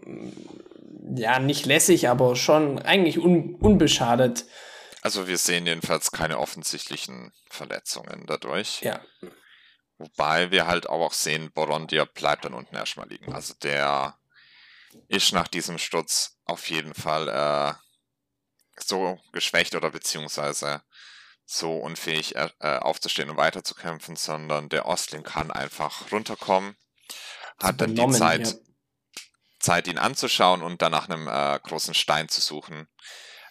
[1.14, 4.46] ja, nicht lässig, aber schon eigentlich un unbeschadet.
[5.02, 8.80] Also wir sehen jedenfalls keine offensichtlichen Verletzungen dadurch.
[8.80, 9.00] Ja.
[9.98, 13.32] Wobei wir halt auch sehen, Borondia bleibt dann unten erstmal liegen.
[13.32, 14.18] Also der
[15.08, 17.74] ist nach diesem Sturz auf jeden Fall äh,
[18.78, 20.82] so geschwächt oder beziehungsweise
[21.46, 26.76] so unfähig äh, aufzustehen und weiterzukämpfen, sondern der Ostling kann einfach runterkommen,
[27.62, 28.54] hat dann die Zeit, ja.
[29.60, 32.88] Zeit, ihn anzuschauen und dann nach einem äh, großen Stein zu suchen,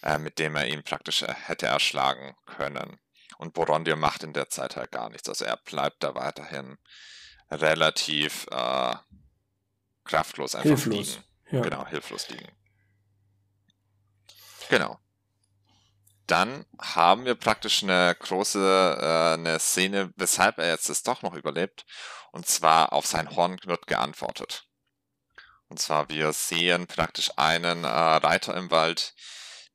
[0.02, 3.00] äh, mit dem er ihn praktisch äh, hätte erschlagen können.
[3.38, 5.28] Und Borondir macht in der Zeit halt gar nichts.
[5.28, 6.78] Also er bleibt da weiterhin
[7.50, 8.94] relativ äh,
[10.04, 10.94] kraftlos einfach hilflos.
[10.94, 11.24] liegen.
[11.50, 11.60] Ja.
[11.62, 12.50] Genau, hilflos liegen.
[14.68, 14.98] Genau.
[16.26, 21.34] Dann haben wir praktisch eine große äh, eine Szene, weshalb er jetzt das doch noch
[21.34, 21.86] überlebt.
[22.32, 24.66] Und zwar auf sein Horn wird geantwortet.
[25.68, 29.14] Und zwar, wir sehen praktisch einen äh, Reiter im Wald,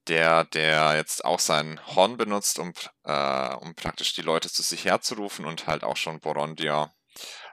[0.08, 2.74] der, der jetzt auch sein Horn benutzt, um,
[3.04, 6.94] äh, um praktisch die Leute zu sich herzurufen und halt auch schon Borondia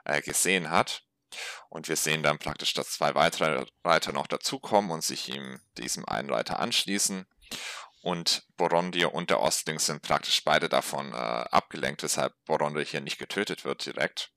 [0.05, 1.03] äh, gesehen hat.
[1.69, 6.05] Und wir sehen dann praktisch, dass zwei weitere Reiter noch dazukommen und sich ihm diesem
[6.05, 7.27] einen Reiter anschließen.
[8.01, 13.19] Und Borondir und der Ostling sind praktisch beide davon äh, abgelenkt, weshalb Borondir hier nicht
[13.19, 14.31] getötet wird direkt.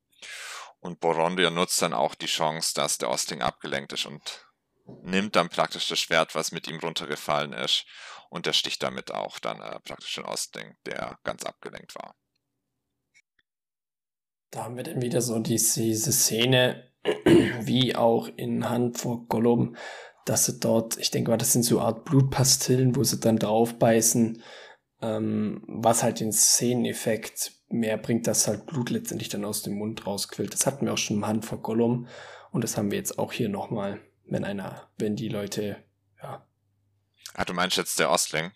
[0.81, 4.45] Und Borondir nutzt dann auch die Chance, dass der Ostling abgelenkt ist und
[5.03, 7.87] nimmt dann praktisch das Schwert, was mit ihm runtergefallen ist,
[8.31, 12.15] und er sticht damit auch dann äh, praktisch den Ostling, der ganz abgelenkt war.
[14.51, 16.91] Da haben wir dann wieder so diese, Szene,
[17.61, 19.77] wie auch in Hand vor Gollum,
[20.25, 23.79] dass sie dort, ich denke mal, das sind so Art Blutpastillen, wo sie dann drauf
[23.79, 24.43] beißen,
[25.01, 30.07] ähm, was halt den Szeneneffekt mehr bringt, dass halt Blut letztendlich dann aus dem Mund
[30.07, 30.53] rausquillt.
[30.53, 32.07] Das hatten wir auch schon im Hand vor Gollum
[32.51, 34.01] und das haben wir jetzt auch hier nochmal,
[34.33, 35.83] wenn einer, wenn die Leute,
[36.23, 36.47] ja.
[37.35, 38.51] Ah, du meinst jetzt der Ostling?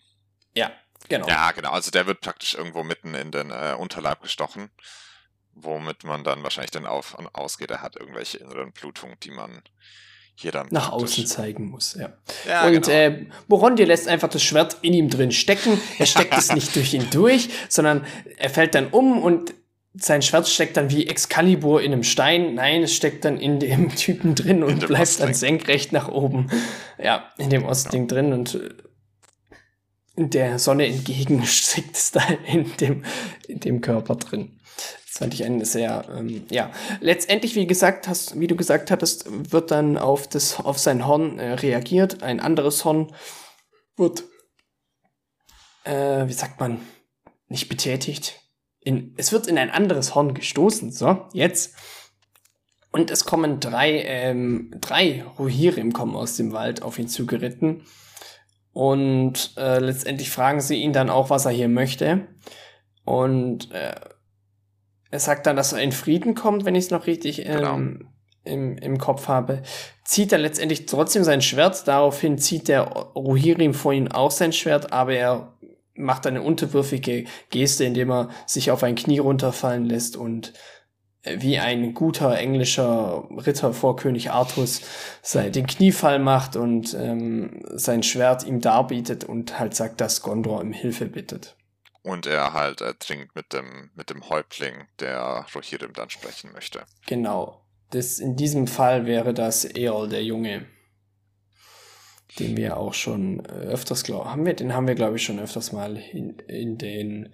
[0.55, 0.71] Ja,
[1.07, 1.27] genau.
[1.27, 1.71] Ja, genau.
[1.71, 4.69] Also der wird praktisch irgendwo mitten in den äh, Unterleib gestochen,
[5.53, 9.61] womit man dann wahrscheinlich dann auf, ausgeht, er hat irgendwelche inneren Blutungen, die man
[10.35, 11.95] hier dann nach außen zeigen muss.
[11.95, 12.13] Ja.
[12.47, 12.89] ja und genau.
[12.89, 15.81] äh, Borondir lässt einfach das Schwert in ihm drin stecken.
[15.97, 18.05] Er steckt es nicht durch ihn durch, sondern
[18.37, 19.55] er fällt dann um und
[19.99, 22.55] sein Schwert steckt dann wie Excalibur in einem Stein.
[22.55, 25.27] Nein, es steckt dann in dem Typen drin und bleibt Ostling.
[25.27, 26.49] dann senkrecht nach oben.
[27.01, 28.07] Ja, in dem Ostding ja.
[28.07, 28.69] drin und äh,
[30.17, 33.03] der Sonne entgegen steckt es da in dem,
[33.47, 34.59] in dem Körper drin.
[35.05, 36.71] Das fand ich eine sehr, ähm, ja.
[36.99, 41.39] Letztendlich, wie gesagt hast, wie du gesagt hattest, wird dann auf das, auf sein Horn
[41.39, 42.21] äh, reagiert.
[42.23, 43.13] Ein anderes Horn
[43.95, 44.23] wird,
[45.85, 46.81] äh, wie sagt man,
[47.47, 48.39] nicht betätigt.
[48.87, 50.93] In, es wird in ein anderes Horn gestoßen.
[50.93, 51.75] So, jetzt.
[52.93, 57.83] Und es kommen drei, ähm, drei Rohirrim kommen aus dem Wald auf ihn zugeritten.
[58.71, 62.29] Und äh, letztendlich fragen sie ihn dann auch, was er hier möchte.
[63.03, 63.93] Und äh,
[65.11, 67.73] er sagt dann, dass er in Frieden kommt, wenn ich es noch richtig genau.
[67.73, 68.07] ähm,
[68.45, 69.63] im, im Kopf habe.
[70.05, 71.89] Zieht er letztendlich trotzdem sein Schwert.
[71.89, 75.56] Daraufhin zieht der Rohirrim vor ihm auch sein Schwert, aber er
[75.97, 80.53] macht eine unterwürfige Geste, indem er sich auf ein Knie runterfallen lässt und
[81.23, 84.81] äh, wie ein guter englischer Ritter vor König Artus
[85.33, 90.71] den Kniefall macht und ähm, sein Schwert ihm darbietet und halt sagt, dass Gondor um
[90.71, 91.55] Hilfe bittet.
[92.03, 96.83] Und er halt ertrinkt mit dem, mit dem Häuptling, der Rohirrim dann sprechen möchte.
[97.05, 97.61] Genau.
[97.89, 100.65] Das, in diesem Fall wäre das Eol, der Junge.
[102.39, 105.39] Den wir auch schon äh, öfters, glaube haben wir, den haben wir, glaube ich, schon
[105.39, 107.33] öfters mal in, in den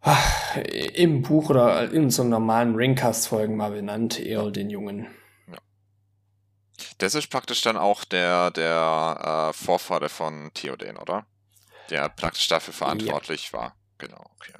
[0.00, 5.06] ach, im Buch oder in so normalen Ringcast-Folgen mal benannt, Eol, den Jungen.
[5.48, 5.58] Ja.
[6.98, 11.26] Das ist praktisch dann auch der, der äh, Vorfahre von Theoden, oder?
[11.90, 13.58] der praktisch dafür verantwortlich ja.
[13.58, 13.76] war.
[13.98, 14.54] Genau, okay.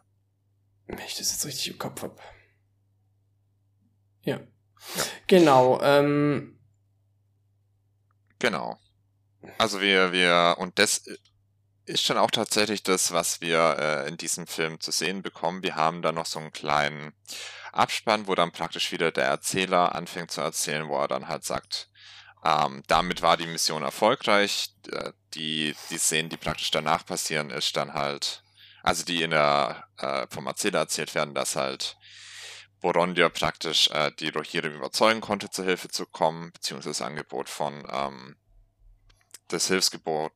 [0.86, 2.16] Wenn ich das jetzt richtig im Kopf habe.
[4.22, 4.36] Ja.
[4.36, 5.02] ja.
[5.28, 5.80] Genau.
[5.82, 6.58] Ähm,
[8.38, 8.80] genau.
[9.59, 11.05] Also wir, wir, und das
[11.86, 15.62] ist schon auch tatsächlich das, was wir äh, in diesem Film zu sehen bekommen.
[15.62, 17.12] Wir haben da noch so einen kleinen
[17.72, 21.88] Abspann, wo dann praktisch wieder der Erzähler anfängt zu erzählen, wo er dann halt sagt,
[22.45, 24.74] ähm, damit war die Mission erfolgreich.
[24.91, 28.43] Äh, die, die Szenen, die praktisch danach passieren, ist dann halt,
[28.82, 31.97] also die in der äh, vom Erzähler erzählt werden, dass halt
[32.80, 37.86] Borondia praktisch äh, die Rohirrim überzeugen konnte, zur Hilfe zu kommen, beziehungsweise das Angebot von
[37.91, 38.36] ähm,
[39.53, 40.32] das Hilfsgebot,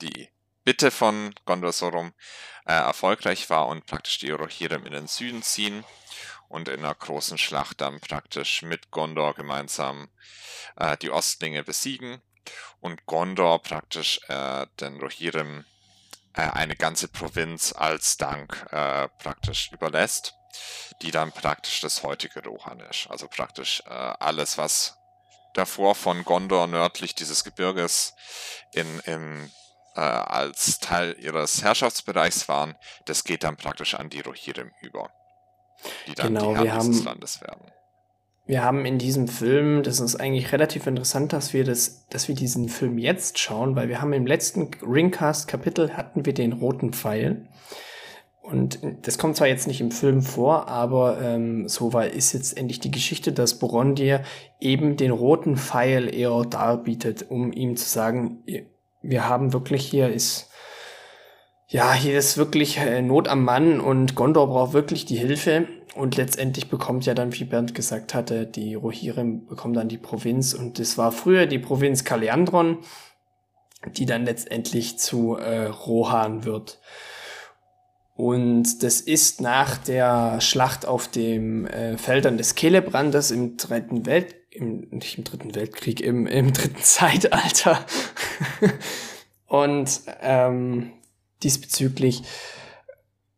[0.00, 0.28] die
[0.64, 2.12] Bitte von Gondor Sorum
[2.66, 5.84] äh, erfolgreich war und praktisch die Rohirrim in den Süden ziehen
[6.48, 10.10] und in einer großen Schlacht dann praktisch mit Gondor gemeinsam
[10.76, 12.20] äh, die Ostlinge besiegen
[12.80, 15.64] und Gondor praktisch äh, den Rohirrim
[16.34, 20.34] äh, eine ganze Provinz als Dank äh, praktisch überlässt,
[21.02, 23.06] die dann praktisch das heutige Rohan ist.
[23.08, 24.99] Also praktisch äh, alles, was
[25.54, 28.14] davor von Gondor nördlich dieses Gebirges
[28.72, 29.50] in, in
[29.96, 32.76] äh, als Teil ihres Herrschaftsbereichs waren,
[33.06, 35.10] das geht dann praktisch an die Rohirrim über
[36.06, 37.72] die dann genau, die Herren haben, dieses Landes werden.
[38.46, 42.34] Wir haben in diesem Film, das ist eigentlich relativ interessant, dass wir das, dass wir
[42.34, 47.48] diesen Film jetzt schauen, weil wir haben im letzten Ringcast-Kapitel hatten wir den roten Pfeil.
[48.50, 52.56] Und das kommt zwar jetzt nicht im Film vor, aber ähm, so war ist jetzt
[52.56, 54.22] endlich die Geschichte, dass Borondir
[54.60, 58.42] eben den roten Pfeil eher darbietet, um ihm zu sagen,
[59.02, 60.50] wir haben wirklich hier ist
[61.72, 65.68] ja, hier ist wirklich äh, Not am Mann und Gondor braucht wirklich die Hilfe.
[65.94, 70.52] Und letztendlich bekommt ja dann, wie Bernd gesagt hatte, die Rohirrim bekommen dann die Provinz.
[70.52, 72.78] Und das war früher die Provinz Kaleandron,
[73.86, 76.80] die dann letztendlich zu äh, Rohan wird.
[78.20, 84.34] Und das ist nach der Schlacht auf den äh, Feldern des Kelebrandes im dritten Welt,
[84.50, 87.82] im, nicht im dritten Weltkrieg, im, im dritten Zeitalter.
[89.46, 90.90] und ähm,
[91.42, 92.22] diesbezüglich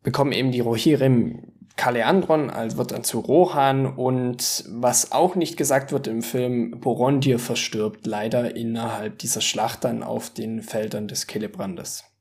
[0.03, 5.93] bekommen eben die Rohirrim Kaleandron, also wird dann zu Rohan und was auch nicht gesagt
[5.93, 12.12] wird im Film, Borondir verstirbt leider innerhalb dieser Schlacht dann auf den Feldern des Kelebrandes.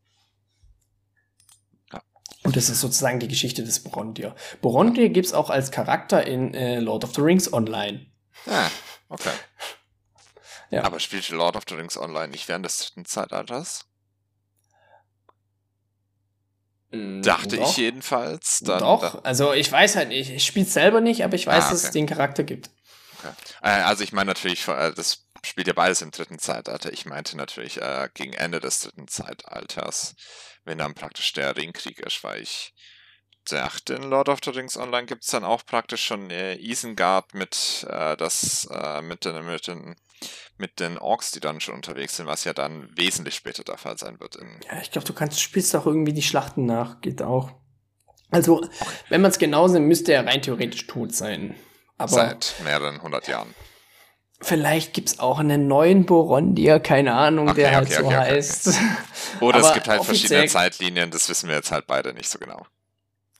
[2.44, 4.36] Und das ist sozusagen die Geschichte des Borondir.
[4.62, 8.08] Borondir gibt's auch als Charakter in äh, Lord of the Rings Online.
[8.48, 8.70] Ah,
[9.10, 9.34] okay.
[10.72, 10.84] Ja.
[10.84, 13.86] Aber spielt Lord of the Rings Online nicht während des dritten Zeitalters?
[16.92, 17.70] Mm, Dachte Doch.
[17.70, 18.60] ich jedenfalls.
[18.60, 21.56] Dann, Doch, dann also ich weiß halt nicht, ich spiele selber nicht, aber ich weiß,
[21.56, 21.74] ah, okay.
[21.74, 22.70] dass es den Charakter gibt.
[23.20, 23.34] Okay.
[23.62, 26.92] Äh, also ich meine natürlich, äh, das spielt ja beides im dritten Zeitalter.
[26.92, 30.16] Ich meinte natürlich äh, gegen Ende des dritten Zeitalters,
[30.66, 32.74] wenn dann praktisch der Ringkrieg ist, weil ich
[33.50, 37.34] dachte, in Lord of the Rings Online gibt es dann auch praktisch schon äh, Isengard
[37.34, 39.96] mit, äh, das, äh, mit, den, mit den
[40.58, 43.98] mit den Orks, die dann schon unterwegs sind, was ja dann wesentlich später der Fall
[43.98, 44.38] sein wird.
[44.72, 47.52] ja, ich glaube, du kannst spielst auch irgendwie die Schlachten nach, geht auch.
[48.30, 48.62] Also,
[49.10, 51.56] wenn man es genau nimmt, müsste er rein theoretisch tot sein.
[51.98, 53.54] Aber Seit mehreren hundert Jahren.
[54.42, 58.16] Vielleicht gibt es auch einen neuen Borondir, keine Ahnung, okay, der halt okay, so okay,
[58.16, 58.74] heißt.
[59.40, 62.66] Oder es gibt halt verschiedene Zeitlinien, das wissen wir jetzt halt beide nicht so genau.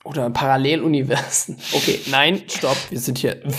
[0.04, 1.58] Oder Paralleluniversen.
[1.72, 3.42] Okay, nein, stopp, wir sind hier.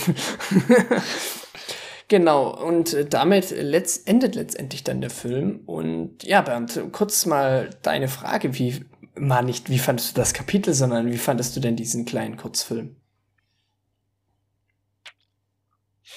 [2.08, 5.60] Genau, und damit letzt, endet letztendlich dann der Film.
[5.64, 8.84] Und ja, Bernd, kurz mal deine Frage, wie,
[9.18, 12.96] mal nicht, wie fandest du das Kapitel, sondern wie fandest du denn diesen kleinen Kurzfilm?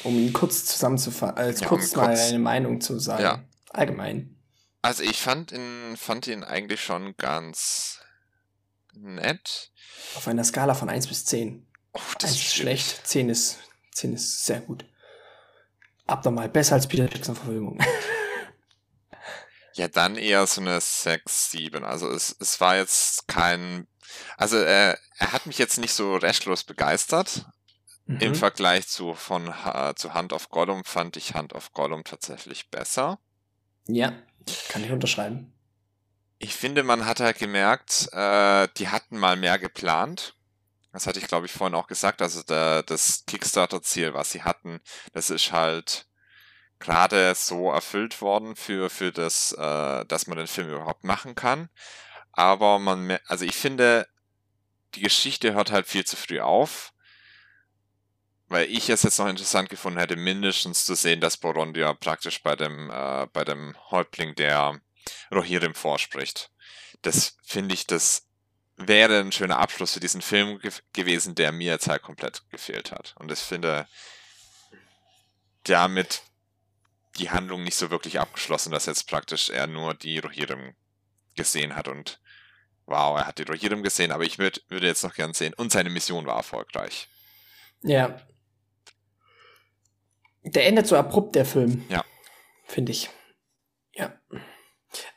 [0.04, 3.24] Um ihn kurz zusammenzufassen, als ja, kurz um mal kurz, eine Meinung zu sagen.
[3.24, 3.44] Ja.
[3.72, 4.36] Allgemein.
[4.82, 8.00] Also ich fand ihn, fand ihn eigentlich schon ganz
[8.94, 9.72] nett.
[10.16, 11.68] Auf einer Skala von 1 bis 10.
[11.94, 13.58] Oh, das 1 ist schlecht, 10 ist,
[13.94, 14.86] 10 ist sehr gut
[16.08, 16.50] abnormal.
[16.50, 17.80] Besser als Peter Jackson-Verfilmung.
[19.74, 21.84] ja, dann eher so eine 6, 7.
[21.84, 23.88] Also es, es war jetzt kein.
[24.38, 27.46] Also äh, er hat mich jetzt nicht so restlos begeistert.
[28.08, 28.20] Mhm.
[28.20, 29.54] Im Vergleich zu, von,
[29.96, 33.20] zu Hand of Gollum fand ich Hand of Gollum tatsächlich besser.
[33.88, 34.14] Ja,
[34.70, 35.54] kann ich unterschreiben.
[36.40, 40.36] Ich finde, man hat halt gemerkt, äh, die hatten mal mehr geplant.
[40.94, 42.22] Das hatte ich, glaube ich, vorhin auch gesagt.
[42.22, 44.80] Also der, das Kickstarter-Ziel, was sie hatten,
[45.14, 46.08] das ist halt
[46.80, 51.70] gerade so erfüllt worden für, für das, äh, dass man den Film überhaupt machen kann.
[52.32, 54.08] Aber man, also ich finde,
[54.96, 56.94] die Geschichte hört halt viel zu früh auf.
[58.50, 62.56] Weil ich es jetzt noch interessant gefunden hätte, mindestens zu sehen, dass Borondia praktisch bei
[62.56, 64.80] dem, äh, bei dem Häuptling der
[65.34, 66.50] Rohirrim vorspricht.
[67.02, 68.28] Das finde ich, das
[68.78, 72.92] wäre ein schöner Abschluss für diesen Film ge gewesen, der mir jetzt halt komplett gefehlt
[72.92, 73.16] hat.
[73.18, 73.88] Und ich finde,
[75.64, 76.22] damit
[77.18, 80.76] die Handlung nicht so wirklich abgeschlossen, dass jetzt praktisch er nur die Rohirrim
[81.36, 82.22] gesehen hat und
[82.86, 85.72] wow, er hat die Rohirrim gesehen, aber ich würd, würde jetzt noch gern sehen und
[85.72, 87.10] seine Mission war erfolgreich.
[87.84, 88.22] Ja.
[90.54, 91.84] Der endet so abrupt, der Film.
[91.90, 92.04] Ja.
[92.64, 93.10] Finde ich.
[93.94, 94.14] Ja.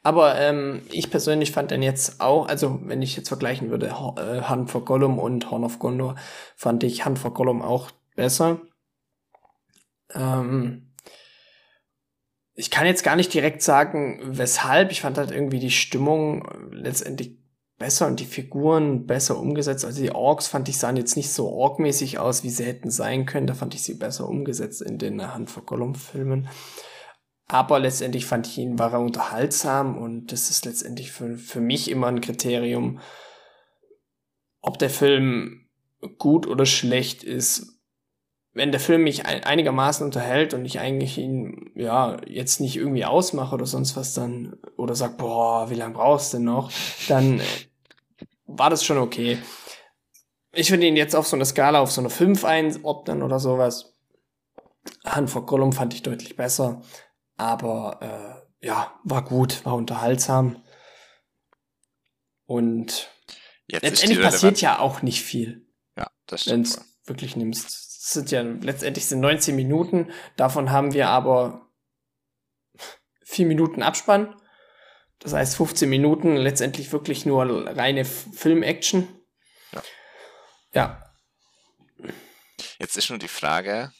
[0.03, 4.43] Aber ähm, ich persönlich fand den jetzt auch, also wenn ich jetzt vergleichen würde, äh,
[4.43, 6.17] Hand for Gollum und Horn of Gondor,
[6.57, 8.61] fand ich Hand for Gollum auch besser.
[10.13, 10.93] Ähm,
[12.55, 14.91] ich kann jetzt gar nicht direkt sagen, weshalb.
[14.91, 17.40] Ich fand halt irgendwie die Stimmung letztendlich
[17.81, 19.87] besser und die Figuren besser umgesetzt.
[19.87, 23.25] Also die Orks fand ich sahen jetzt nicht so orkmäßig aus, wie sie hätten sein
[23.25, 23.47] können.
[23.47, 26.49] Da fand ich sie besser umgesetzt in den Hand for Gollum Filmen.
[27.49, 31.91] Aber letztendlich fand ich ihn, war er unterhaltsam und das ist letztendlich für, für mich
[31.91, 33.01] immer ein Kriterium,
[34.61, 35.67] ob der Film
[36.19, 37.79] gut oder schlecht ist.
[38.53, 43.55] Wenn der Film mich einigermaßen unterhält und ich eigentlich ihn, ja, jetzt nicht irgendwie ausmache
[43.55, 46.71] oder sonst was dann, oder sag, boah, wie lange brauchst du denn noch,
[47.09, 47.41] dann
[48.59, 49.39] war das schon okay.
[50.53, 53.95] Ich würde ihn jetzt auf so eine Skala auf so eine 5 einordnen oder sowas.
[55.05, 56.83] Hand vor Gollum fand ich deutlich besser.
[57.37, 60.63] Aber äh, ja, war gut, war unterhaltsam.
[62.47, 63.09] Und
[63.69, 65.69] Jetzt letztendlich passiert ja auch nicht viel.
[65.97, 66.69] Ja, das stimmt.
[66.75, 67.69] Wenn du wirklich nimmst.
[67.69, 70.11] Es sind ja letztendlich sind 19 Minuten.
[70.37, 71.69] Davon haben wir aber
[73.23, 74.35] vier Minuten Abspann.
[75.21, 79.07] Das heißt 15 Minuten letztendlich wirklich nur reine Film-Action.
[79.73, 79.83] Ja.
[80.73, 81.03] ja.
[82.79, 83.93] Jetzt ist nur die Frage,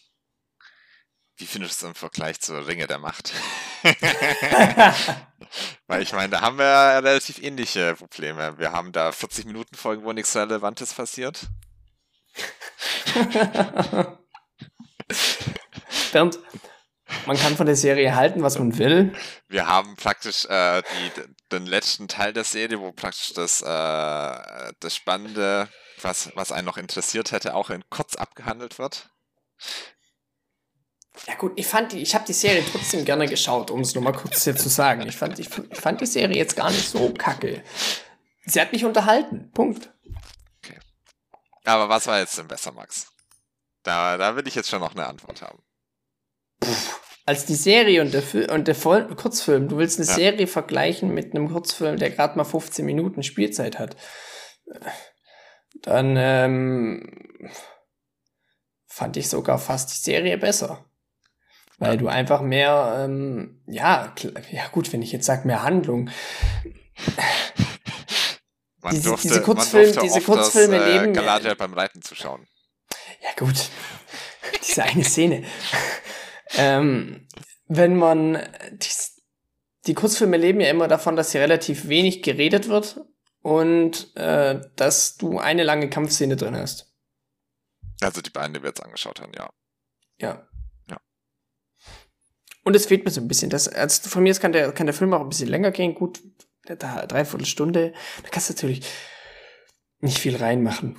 [1.37, 3.33] wie findest du es im Vergleich zur Ringe der Macht?
[5.87, 8.59] Weil ich meine, da haben wir relativ ähnliche Probleme.
[8.59, 11.49] Wir haben da 40 Minuten Folgen, wo nichts Relevantes passiert.
[16.13, 16.39] Bernd,
[17.27, 19.13] man kann von der Serie halten, was man will.
[19.49, 24.95] Wir haben praktisch äh, die, den letzten Teil der Serie, wo praktisch das, äh, das
[24.95, 25.69] Spannende,
[26.03, 29.11] was, was einen noch interessiert hätte, auch in kurz abgehandelt wird.
[31.27, 34.03] Ja gut, ich fand die, ich habe die Serie trotzdem gerne geschaut, um es nur
[34.03, 35.07] mal kurz hier zu sagen.
[35.07, 37.63] Ich fand, ich, ich fand die Serie jetzt gar nicht so kacke.
[38.47, 39.51] Sie hat mich unterhalten.
[39.53, 39.93] Punkt.
[40.65, 40.79] Okay.
[41.65, 43.09] Aber was war jetzt denn besser, Max?
[43.83, 45.63] Da, da will ich jetzt schon noch eine Antwort haben.
[47.31, 49.69] Als die Serie und der, und der Voll Kurzfilm.
[49.69, 50.15] Du willst eine ja.
[50.15, 53.95] Serie vergleichen mit einem Kurzfilm, der gerade mal 15 Minuten Spielzeit hat.
[55.83, 57.53] Dann ähm,
[58.89, 60.85] fand ich sogar fast die Serie besser.
[61.79, 64.13] Weil du einfach mehr, ähm, ja,
[64.51, 66.11] ja gut, wenn ich jetzt sage, mehr Handlung.
[68.83, 71.13] Man diese, durfte, diese, Kurzfilm, diese Kurzfilme das, äh, leben.
[71.13, 72.49] Galadriel beim Reiten zuschauen.
[73.23, 73.71] Ja, gut.
[74.69, 75.45] diese eine Szene.
[76.57, 77.27] Ähm,
[77.67, 78.39] wenn man
[78.73, 78.89] die,
[79.87, 83.01] die Kurzfilme leben ja immer davon, dass hier relativ wenig geredet wird
[83.43, 86.93] und äh, dass du eine lange Kampfszene drin hast.
[88.01, 89.51] Also die beiden, die wir jetzt angeschaut haben, ja.
[90.21, 90.51] Ja.
[92.63, 93.51] Und es fehlt mir so ein bisschen.
[93.51, 95.95] Das, also von mir kann der, kann der Film auch ein bisschen länger gehen.
[95.95, 96.21] Gut,
[96.65, 97.93] da, dreiviertel Stunde.
[98.23, 98.87] Da kannst du natürlich
[100.01, 100.99] nicht viel reinmachen.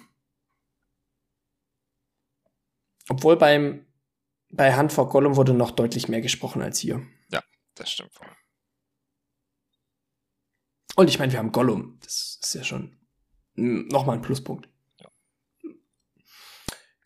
[3.09, 3.85] Obwohl beim,
[4.51, 7.01] bei Hand vor Gollum wurde noch deutlich mehr gesprochen als hier.
[7.29, 7.41] Ja,
[7.75, 8.27] das stimmt voll.
[10.95, 11.97] Und ich meine, wir haben Gollum.
[12.01, 12.97] Das ist ja schon
[13.55, 14.67] nochmal ein Pluspunkt.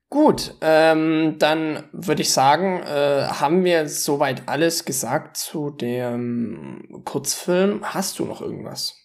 [0.10, 7.82] Gut, ähm, dann würde ich sagen, äh, haben wir soweit alles gesagt zu dem Kurzfilm.
[7.84, 8.96] Hast du noch irgendwas,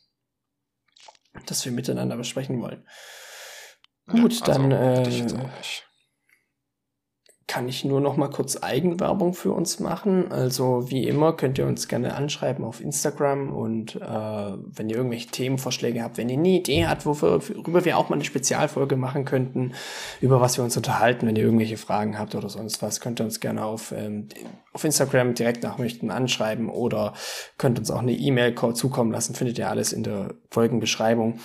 [1.46, 2.86] das wir miteinander besprechen wollen?
[4.06, 5.62] Gut, ja, also, dann äh,
[7.50, 10.30] kann ich nur noch mal kurz Eigenwerbung für uns machen.
[10.30, 15.30] Also wie immer könnt ihr uns gerne anschreiben auf Instagram und äh, wenn ihr irgendwelche
[15.30, 19.72] Themenvorschläge habt, wenn ihr eine Idee habt, worüber wir auch mal eine Spezialfolge machen könnten,
[20.20, 23.24] über was wir uns unterhalten, wenn ihr irgendwelche Fragen habt oder sonst was, könnt ihr
[23.24, 24.28] uns gerne auf, ähm,
[24.72, 27.14] auf Instagram direkt nach möchten anschreiben oder
[27.58, 31.40] könnt uns auch eine E-Mail zukommen lassen, findet ihr alles in der Folgenbeschreibung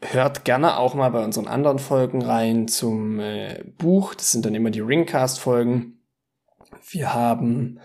[0.00, 4.14] hört gerne auch mal bei unseren anderen Folgen rein zum äh, Buch.
[4.14, 6.02] Das sind dann immer die Ringcast-Folgen.
[6.90, 7.80] Wir haben,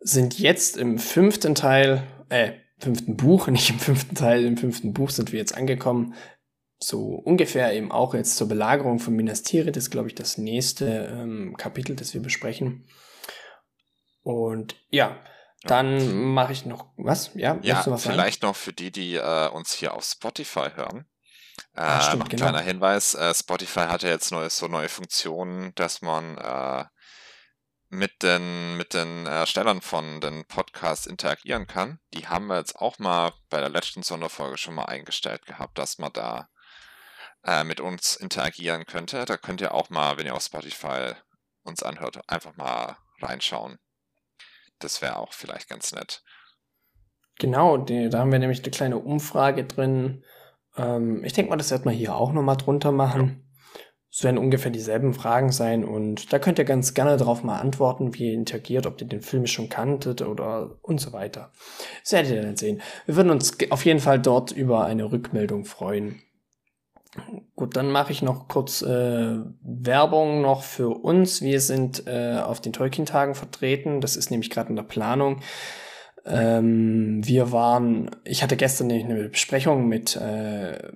[0.00, 5.10] sind jetzt im fünften Teil, äh, fünften Buch, nicht im fünften Teil, im fünften Buch
[5.10, 6.14] sind wir jetzt angekommen.
[6.78, 11.08] So ungefähr eben auch jetzt zur Belagerung von Minas Tirith ist, glaube ich, das nächste
[11.12, 12.86] ähm, Kapitel, das wir besprechen.
[14.22, 15.18] Und ja,
[15.62, 17.30] dann mache ich noch was.
[17.34, 18.50] Ja, ja was vielleicht sagen?
[18.50, 21.06] noch für die, die äh, uns hier auf Spotify hören.
[21.74, 22.42] Äh, stimmt, genau.
[22.42, 26.84] Kleiner Hinweis, äh, Spotify hat ja jetzt neue, so neue Funktionen, dass man äh,
[27.88, 32.00] mit den, mit den Erstellern von den Podcasts interagieren kann.
[32.12, 35.98] Die haben wir jetzt auch mal bei der letzten Sonderfolge schon mal eingestellt gehabt, dass
[35.98, 36.48] man da
[37.44, 39.24] äh, mit uns interagieren könnte.
[39.24, 41.12] Da könnt ihr auch mal, wenn ihr auf Spotify
[41.62, 43.78] uns anhört, einfach mal reinschauen.
[44.80, 46.22] Das wäre auch vielleicht ganz nett.
[47.38, 50.24] Genau, die, da haben wir nämlich eine kleine Umfrage drin,
[50.76, 53.40] ähm, ich denke mal, das wird man hier auch nochmal drunter machen.
[54.10, 58.14] Es werden ungefähr dieselben Fragen sein und da könnt ihr ganz gerne drauf mal antworten,
[58.14, 61.50] wie ihr interagiert, ob ihr den Film schon kanntet oder und so weiter.
[62.02, 62.80] Das werdet ihr dann sehen.
[63.06, 66.22] Wir würden uns auf jeden Fall dort über eine Rückmeldung freuen.
[67.56, 71.42] Gut, dann mache ich noch kurz äh, Werbung noch für uns.
[71.42, 74.00] Wir sind äh, auf den Tolkien-Tagen vertreten.
[74.00, 75.40] Das ist nämlich gerade in der Planung.
[76.26, 80.92] Ähm, wir waren, ich hatte gestern eine Besprechung mit äh,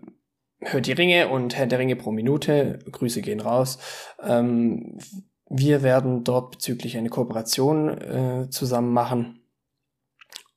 [0.60, 2.80] Hört die Ringe und Herr der Ringe pro Minute.
[2.90, 3.78] Grüße gehen raus.
[4.20, 4.98] Ähm,
[5.48, 9.40] wir werden dort bezüglich eine Kooperation äh, zusammen machen.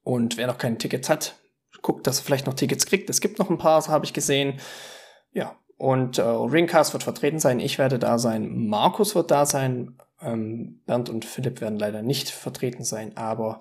[0.04, 1.36] Und wer noch keine Tickets hat,
[1.84, 3.10] guckt, dass er vielleicht noch Tickets kriegt.
[3.12, 4.60] Es gibt noch ein paar, habe ich gesehen.
[5.34, 7.60] Ja, und äh, Ringcast wird vertreten sein.
[7.60, 8.68] Ich werde da sein.
[8.68, 9.98] Markus wird da sein.
[10.20, 13.60] Ähm, Bernd und Philipp werden leider nicht vertreten sein, aber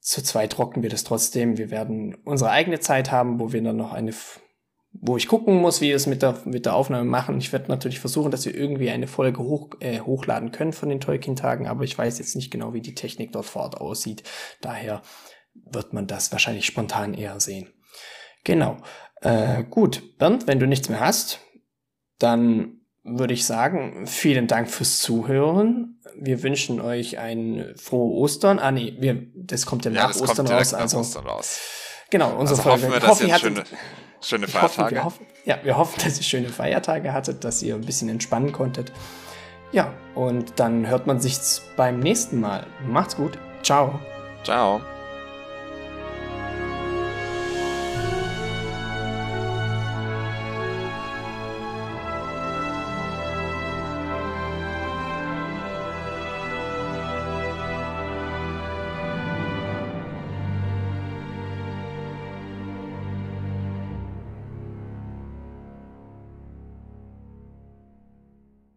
[0.00, 1.58] zu zweit rocken wir das trotzdem.
[1.58, 4.12] Wir werden unsere eigene Zeit haben, wo wir dann noch eine,
[4.92, 7.38] wo ich gucken muss, wie wir es mit der, mit der Aufnahme machen.
[7.38, 11.00] Ich werde natürlich versuchen, dass wir irgendwie eine Folge hoch, äh, hochladen können von den
[11.00, 14.22] Tolkien-Tagen, aber ich weiß jetzt nicht genau, wie die Technik dort vor Ort aussieht.
[14.62, 15.02] Daher
[15.54, 17.68] wird man das wahrscheinlich spontan eher sehen.
[18.44, 18.78] Genau.
[19.20, 21.40] Äh, gut, Bernd, wenn du nichts mehr hast,
[22.18, 25.98] dann würde ich sagen, vielen Dank fürs Zuhören.
[26.16, 28.58] Wir wünschen euch ein frohe Ostern.
[28.58, 30.74] Ah nee, wir, das kommt ja, ja nach Ostern raus.
[30.74, 31.60] also, Ostern raus.
[32.10, 32.82] Genau, unsere Also Folge.
[32.88, 33.64] hoffen wir, dass ihr schöne,
[34.20, 34.96] schöne Feiertage.
[34.96, 38.52] wir hoffen, ja, wir hoffen, dass ihr schöne Feiertage hattet, dass ihr ein bisschen entspannen
[38.52, 38.92] konntet.
[39.72, 41.38] Ja, und dann hört man sich
[41.76, 42.66] beim nächsten Mal.
[42.86, 43.38] Macht's gut.
[43.62, 44.00] Ciao.
[44.42, 44.80] Ciao.